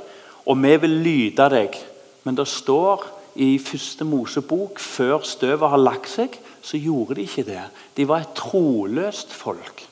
og 0.46 0.58
vi 0.64 0.76
vil 0.84 0.96
lyde 1.06 1.48
deg. 1.52 1.76
Men 2.24 2.38
det 2.38 2.48
står 2.48 3.06
i 3.42 3.56
første 3.64 4.06
Mosebok, 4.08 4.80
før 4.80 5.24
støvet 5.28 5.72
har 5.72 5.80
lagt 5.80 6.10
seg, 6.12 6.36
så 6.62 6.78
gjorde 6.78 7.18
de 7.18 7.26
ikke 7.28 7.48
det. 7.48 7.64
De 7.98 8.08
var 8.08 8.26
et 8.26 8.36
troløst 8.38 9.34
folk. 9.34 9.86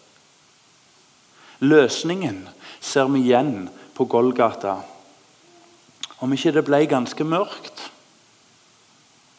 Løsningen 1.60 2.48
ser 2.80 3.10
vi 3.12 3.26
igjen 3.28 3.70
på 4.00 4.08
Golgata. 4.08 4.78
Om 6.24 6.32
ikke 6.34 6.54
det 6.56 6.64
ble 6.68 6.86
ganske 6.88 7.24
mørkt, 7.28 7.90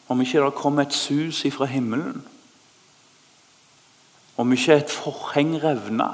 om 0.05 0.21
ikke 0.21 0.43
det 0.43 0.57
kom 0.59 0.77
et 0.81 0.93
sus 0.93 1.41
ifra 1.49 1.65
himmelen, 1.65 2.21
om 4.37 4.53
ikke 4.53 4.77
et 4.83 4.93
forheng 4.93 5.55
revna 5.61 6.13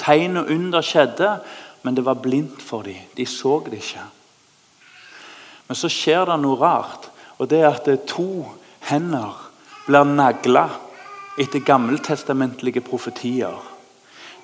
Tegn 0.00 0.38
og 0.40 0.48
under 0.48 0.80
skjedde, 0.80 1.34
men 1.84 1.96
det 1.96 2.04
var 2.06 2.20
blindt 2.24 2.62
for 2.64 2.86
dem. 2.86 2.96
De 3.16 3.26
så 3.28 3.58
det 3.66 3.82
ikke. 3.82 4.04
Men 5.68 5.76
så 5.76 5.90
skjer 5.92 6.24
det 6.30 6.38
noe 6.40 6.56
rart, 6.60 7.10
og 7.38 7.50
det 7.52 7.60
er 7.60 7.74
at 7.74 8.06
to 8.08 8.46
hender 8.88 9.36
blir 9.84 10.08
nagla 10.08 10.66
etter 11.40 11.60
gammeltestamentlige 11.64 12.80
profetier. 12.84 13.60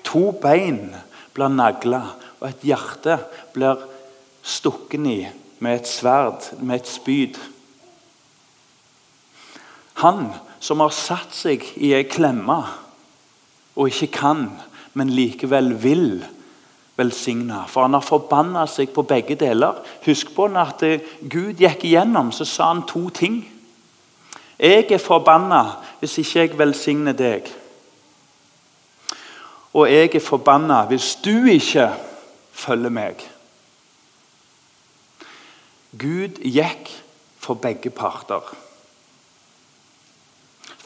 To 0.05 0.31
bein 0.31 0.93
blir 1.33 1.49
nagla, 1.53 2.03
og 2.39 2.49
et 2.49 2.65
hjerte 2.69 3.17
blir 3.53 3.81
stukket 4.45 5.07
i 5.09 5.19
med 5.59 5.79
et 5.79 5.89
sverd, 5.89 6.51
med 6.61 6.81
et 6.81 6.89
spyd. 6.89 7.37
Han 10.03 10.27
som 10.61 10.81
har 10.83 10.93
satt 10.93 11.33
seg 11.33 11.63
i 11.81 11.93
ei 11.97 12.05
klemme 12.09 12.59
og 13.77 13.89
ikke 13.89 14.11
kan, 14.19 14.47
men 14.97 15.13
likevel 15.13 15.73
vil 15.81 16.09
velsigne. 16.97 17.63
For 17.69 17.85
han 17.85 17.97
har 17.97 18.05
forbanna 18.05 18.65
seg 18.69 18.93
på 18.93 19.05
begge 19.05 19.37
deler. 19.37 19.81
Husk 20.05 20.33
på 20.35 20.47
at 20.57 20.83
Gud 21.21 21.61
gikk 21.61 21.85
igjennom, 21.85 22.31
så 22.33 22.45
sa 22.45 22.71
han 22.73 22.85
to 22.89 23.07
ting. 23.09 23.43
Jeg 24.57 24.89
er 24.89 25.01
forbanna 25.01 25.63
hvis 25.99 26.17
ikke 26.21 26.39
jeg 26.39 26.57
velsigner 26.57 27.13
deg. 27.13 27.49
Og 29.77 29.89
jeg 29.91 30.09
er 30.15 30.23
forbanna 30.25 30.83
hvis 30.89 31.15
du 31.21 31.45
ikke 31.45 31.91
følger 32.57 32.93
meg. 32.93 33.21
Gud 35.97 36.41
gikk 36.43 36.89
for 37.41 37.59
begge 37.61 37.89
parter. 37.93 38.43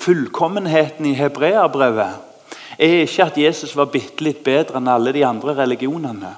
Fullkommenheten 0.01 1.05
i 1.05 1.15
hebreerbrevet 1.17 2.19
er 2.81 3.03
ikke 3.03 3.27
at 3.27 3.37
Jesus 3.37 3.75
var 3.77 3.91
bitte 3.93 4.23
litt 4.25 4.43
bedre 4.45 4.79
enn 4.79 4.89
alle 4.89 5.13
de 5.13 5.23
andre 5.27 5.55
religionene. 5.61 6.35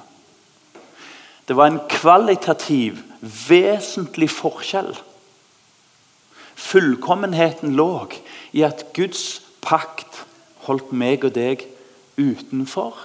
Det 1.44 1.56
var 1.56 1.70
en 1.70 1.80
kvalitativ, 1.90 3.00
vesentlig 3.20 4.30
forskjell. 4.32 4.94
Fullkommenheten 6.54 7.74
lå 7.76 7.90
i 8.56 8.64
at 8.64 8.86
Guds 8.96 9.42
pakt 9.64 10.24
holdt 10.64 10.92
meg 10.92 11.24
og 11.24 11.34
deg 11.36 11.64
utenfor, 12.16 12.96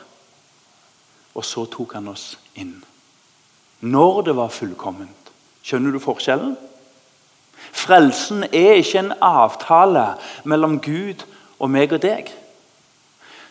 og 1.34 1.46
så 1.46 1.66
tok 1.70 1.94
han 1.98 2.10
oss 2.12 2.34
inn. 2.60 2.78
Når 3.80 4.22
det 4.28 4.36
var 4.36 4.52
fullkomment. 4.52 5.32
Skjønner 5.64 5.94
du 5.94 6.00
forskjellen? 6.04 6.56
Frelsen 7.72 8.44
er 8.44 8.80
ikke 8.80 9.04
en 9.04 9.14
avtale 9.22 10.06
mellom 10.44 10.80
Gud 10.84 11.26
og 11.60 11.72
meg 11.72 11.94
og 11.94 12.02
deg. 12.04 12.32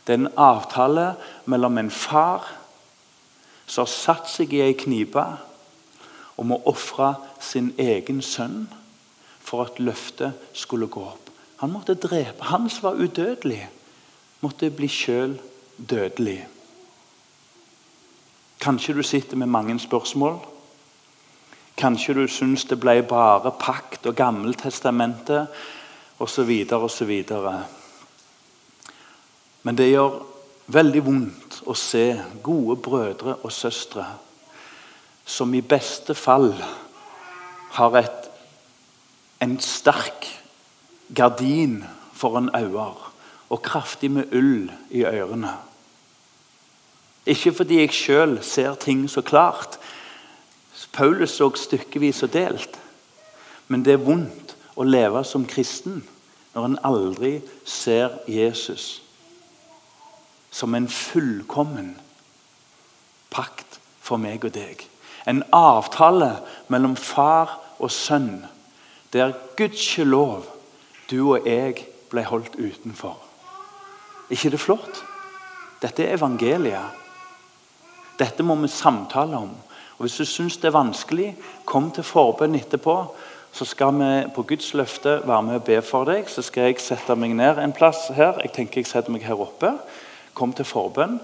Det 0.04 0.14
er 0.14 0.22
en 0.22 0.32
avtale 0.40 1.12
mellom 1.44 1.78
en 1.78 1.90
far 1.92 2.46
som 3.68 3.84
har 3.84 3.92
satt 3.92 4.30
seg 4.32 4.54
i 4.56 4.62
ei 4.64 4.76
knipe 4.78 5.24
om 6.40 6.54
å 6.54 6.62
ofre 6.70 7.12
sin 7.44 7.72
egen 7.78 8.22
sønn 8.24 8.66
for 9.44 9.66
at 9.66 9.80
løftet 9.82 10.36
skulle 10.56 10.88
gå 10.88 11.02
opp. 11.04 11.30
Han 11.60 11.74
måtte 11.74 11.98
drepe. 11.98 12.44
Han 12.52 12.68
som 12.70 12.88
var 12.88 13.00
udødelig, 13.00 13.64
måtte 14.40 14.70
bli 14.70 14.88
sjøl 14.88 15.34
dødelig. 15.76 16.46
Kanskje 18.60 18.94
du 18.94 19.02
sitter 19.02 19.36
med 19.36 19.46
mange 19.46 19.78
spørsmål. 19.78 20.38
Kanskje 21.78 22.14
du 22.14 22.24
syns 22.26 22.64
det 22.66 22.80
ble 22.82 23.02
bare 23.06 23.52
pakt 23.54 24.06
og 24.06 24.16
Gammeltestamentet 24.18 25.46
osv. 26.18 26.50
osv. 26.72 27.12
Men 29.62 29.78
det 29.78 29.90
gjør 29.90 30.18
veldig 30.66 31.04
vondt 31.06 31.60
å 31.70 31.74
se 31.78 32.18
gode 32.42 32.80
brødre 32.82 33.36
og 33.42 33.52
søstre 33.52 34.06
som 35.28 35.54
i 35.54 35.60
beste 35.60 36.16
fall 36.16 36.50
har 37.76 37.96
et, 38.00 38.28
en 39.44 39.58
sterk 39.60 40.26
gardin 41.14 41.84
foran 42.16 42.50
øyne 42.56 42.90
og 43.48 43.62
kraftig 43.62 44.10
med 44.10 44.32
ull 44.34 44.70
i 44.90 45.04
ørene. 45.06 45.54
Ikke 47.28 47.52
fordi 47.52 47.82
jeg 47.82 47.92
sjøl 47.92 48.38
ser 48.42 48.74
ting 48.80 49.04
så 49.10 49.20
klart, 49.22 49.78
Paulus 50.92 51.36
så 51.36 51.50
stykkevis 51.54 52.22
og 52.24 52.32
delt. 52.32 52.78
Men 53.68 53.84
det 53.84 53.92
er 53.98 54.02
vondt 54.02 54.56
å 54.74 54.86
leve 54.86 55.20
som 55.28 55.44
kristen 55.46 56.00
når 56.54 56.64
en 56.64 56.78
aldri 56.88 57.34
ser 57.68 58.16
Jesus 58.26 59.02
som 60.50 60.74
en 60.74 60.88
fullkommen 60.88 61.92
pakt 63.30 63.78
for 64.00 64.20
meg 64.20 64.46
og 64.48 64.54
deg. 64.56 64.80
En 65.28 65.42
avtale 65.52 66.38
mellom 66.72 66.96
far 66.96 67.58
og 67.78 67.92
sønn, 67.92 68.46
der 69.12 69.36
gudskjelov 69.56 70.48
du 71.10 71.20
og 71.34 71.46
jeg 71.46 71.84
ble 72.10 72.24
holdt 72.24 72.56
utenfor. 72.56 73.16
ikke 74.30 74.50
det 74.50 74.60
flott? 74.60 75.04
Dette 75.82 76.04
er 76.04 76.16
evangeliet. 76.16 76.96
Dette 78.18 78.42
må 78.42 78.54
vi 78.58 78.68
samtale 78.68 79.36
om. 79.36 79.50
Og 79.98 80.04
Hvis 80.06 80.16
du 80.16 80.24
syns 80.24 80.56
det 80.56 80.70
er 80.70 80.78
vanskelig, 80.78 81.36
kom 81.64 81.90
til 81.90 82.04
forbønn 82.06 82.54
etterpå. 82.54 82.96
Så 83.52 83.64
skal 83.64 83.94
vi 83.98 84.10
på 84.34 84.42
Guds 84.42 84.74
løfte 84.74 85.20
være 85.26 85.42
med 85.42 85.54
og 85.54 85.64
be 85.64 85.82
for 85.82 86.04
deg. 86.04 86.28
Så 86.30 86.42
skal 86.42 86.68
jeg 86.68 86.80
sette 86.80 87.16
meg 87.16 87.34
ned 87.34 87.58
en 87.58 87.72
plass 87.72 88.08
her. 88.14 88.38
Jeg 88.42 88.52
tenker 88.54 88.82
jeg 88.82 88.86
setter 88.86 89.10
meg 89.10 89.26
her 89.26 89.40
oppe. 89.40 89.72
Kom 90.34 90.52
til 90.52 90.64
forbønn. 90.68 91.18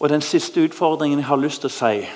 Og 0.00 0.08
Den 0.08 0.20
siste 0.20 0.60
utfordringen 0.60 1.18
jeg 1.18 1.28
har 1.28 1.40
lyst 1.40 1.62
til 1.62 1.70
å 1.70 1.76
si 1.76 2.08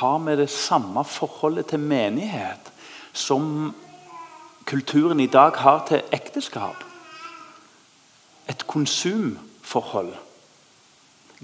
Har 0.00 0.18
vi 0.18 0.36
det 0.36 0.50
samme 0.50 1.04
forholdet 1.04 1.66
til 1.66 1.78
menighet 1.78 2.72
som 3.12 3.74
kulturen 4.66 5.20
i 5.20 5.26
dag 5.30 5.54
har 5.56 5.84
til 5.86 6.02
ekteskap? 6.10 6.82
Et 8.48 8.66
konsumforhold. 8.66 10.23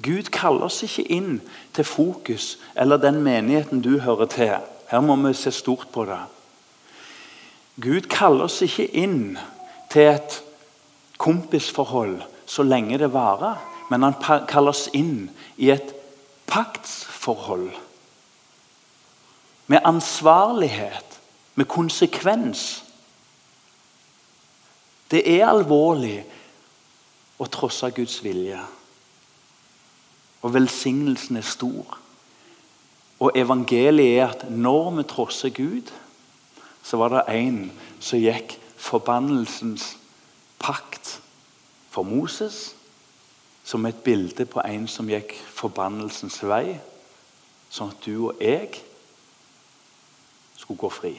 Gud 0.02 0.30
kaller 0.32 0.68
oss 0.70 0.82
ikke 0.86 1.04
inn 1.12 1.40
til 1.76 1.84
fokus 1.84 2.58
eller 2.78 3.00
den 3.00 3.22
menigheten 3.22 3.82
du 3.84 3.98
hører 4.00 4.30
til. 4.32 4.54
Her 4.90 5.00
må 5.00 5.16
vi 5.16 5.34
se 5.34 5.50
stort 5.50 5.88
på 5.92 6.04
det. 6.08 6.20
Gud 7.80 8.08
kaller 8.10 8.48
oss 8.48 8.60
ikke 8.62 8.86
inn 8.96 9.38
til 9.92 10.14
et 10.14 10.40
kompisforhold 11.20 12.20
så 12.50 12.62
lenge 12.66 12.98
det 12.98 13.12
varer, 13.12 13.60
men 13.90 14.02
han 14.02 14.16
kaller 14.48 14.74
oss 14.74 14.88
inn 14.96 15.28
i 15.56 15.70
et 15.70 15.92
paktsforhold. 16.50 17.70
Med 19.70 19.86
ansvarlighet, 19.86 21.20
med 21.54 21.68
konsekvens. 21.70 22.82
Det 25.10 25.22
er 25.30 25.46
alvorlig 25.46 26.18
å 27.38 27.46
trosse 27.46 27.90
Guds 27.94 28.18
vilje. 28.24 28.58
Og 30.42 30.54
velsignelsen 30.54 31.36
er 31.36 31.46
stor. 31.46 31.98
Og 33.20 33.32
evangeliet 33.34 34.18
er 34.18 34.28
at 34.28 34.50
når 34.50 34.90
vi 34.90 35.02
trosser 35.02 35.50
Gud, 35.50 35.92
så 36.82 36.96
var 36.96 37.12
det 37.12 37.36
en 37.36 37.72
som 38.00 38.18
gikk 38.18 38.56
forbannelsens 38.80 39.96
pakt 40.58 41.20
for 41.90 42.02
Moses, 42.02 42.76
som 43.64 43.86
et 43.86 44.00
bilde 44.04 44.46
på 44.48 44.62
en 44.64 44.88
som 44.88 45.08
gikk 45.08 45.34
forbannelsens 45.52 46.40
vei, 46.48 46.78
sånn 47.70 47.92
at 47.92 48.06
du 48.06 48.30
og 48.30 48.40
jeg 48.40 48.80
skulle 50.56 50.80
gå 50.80 50.90
fri. 50.90 51.12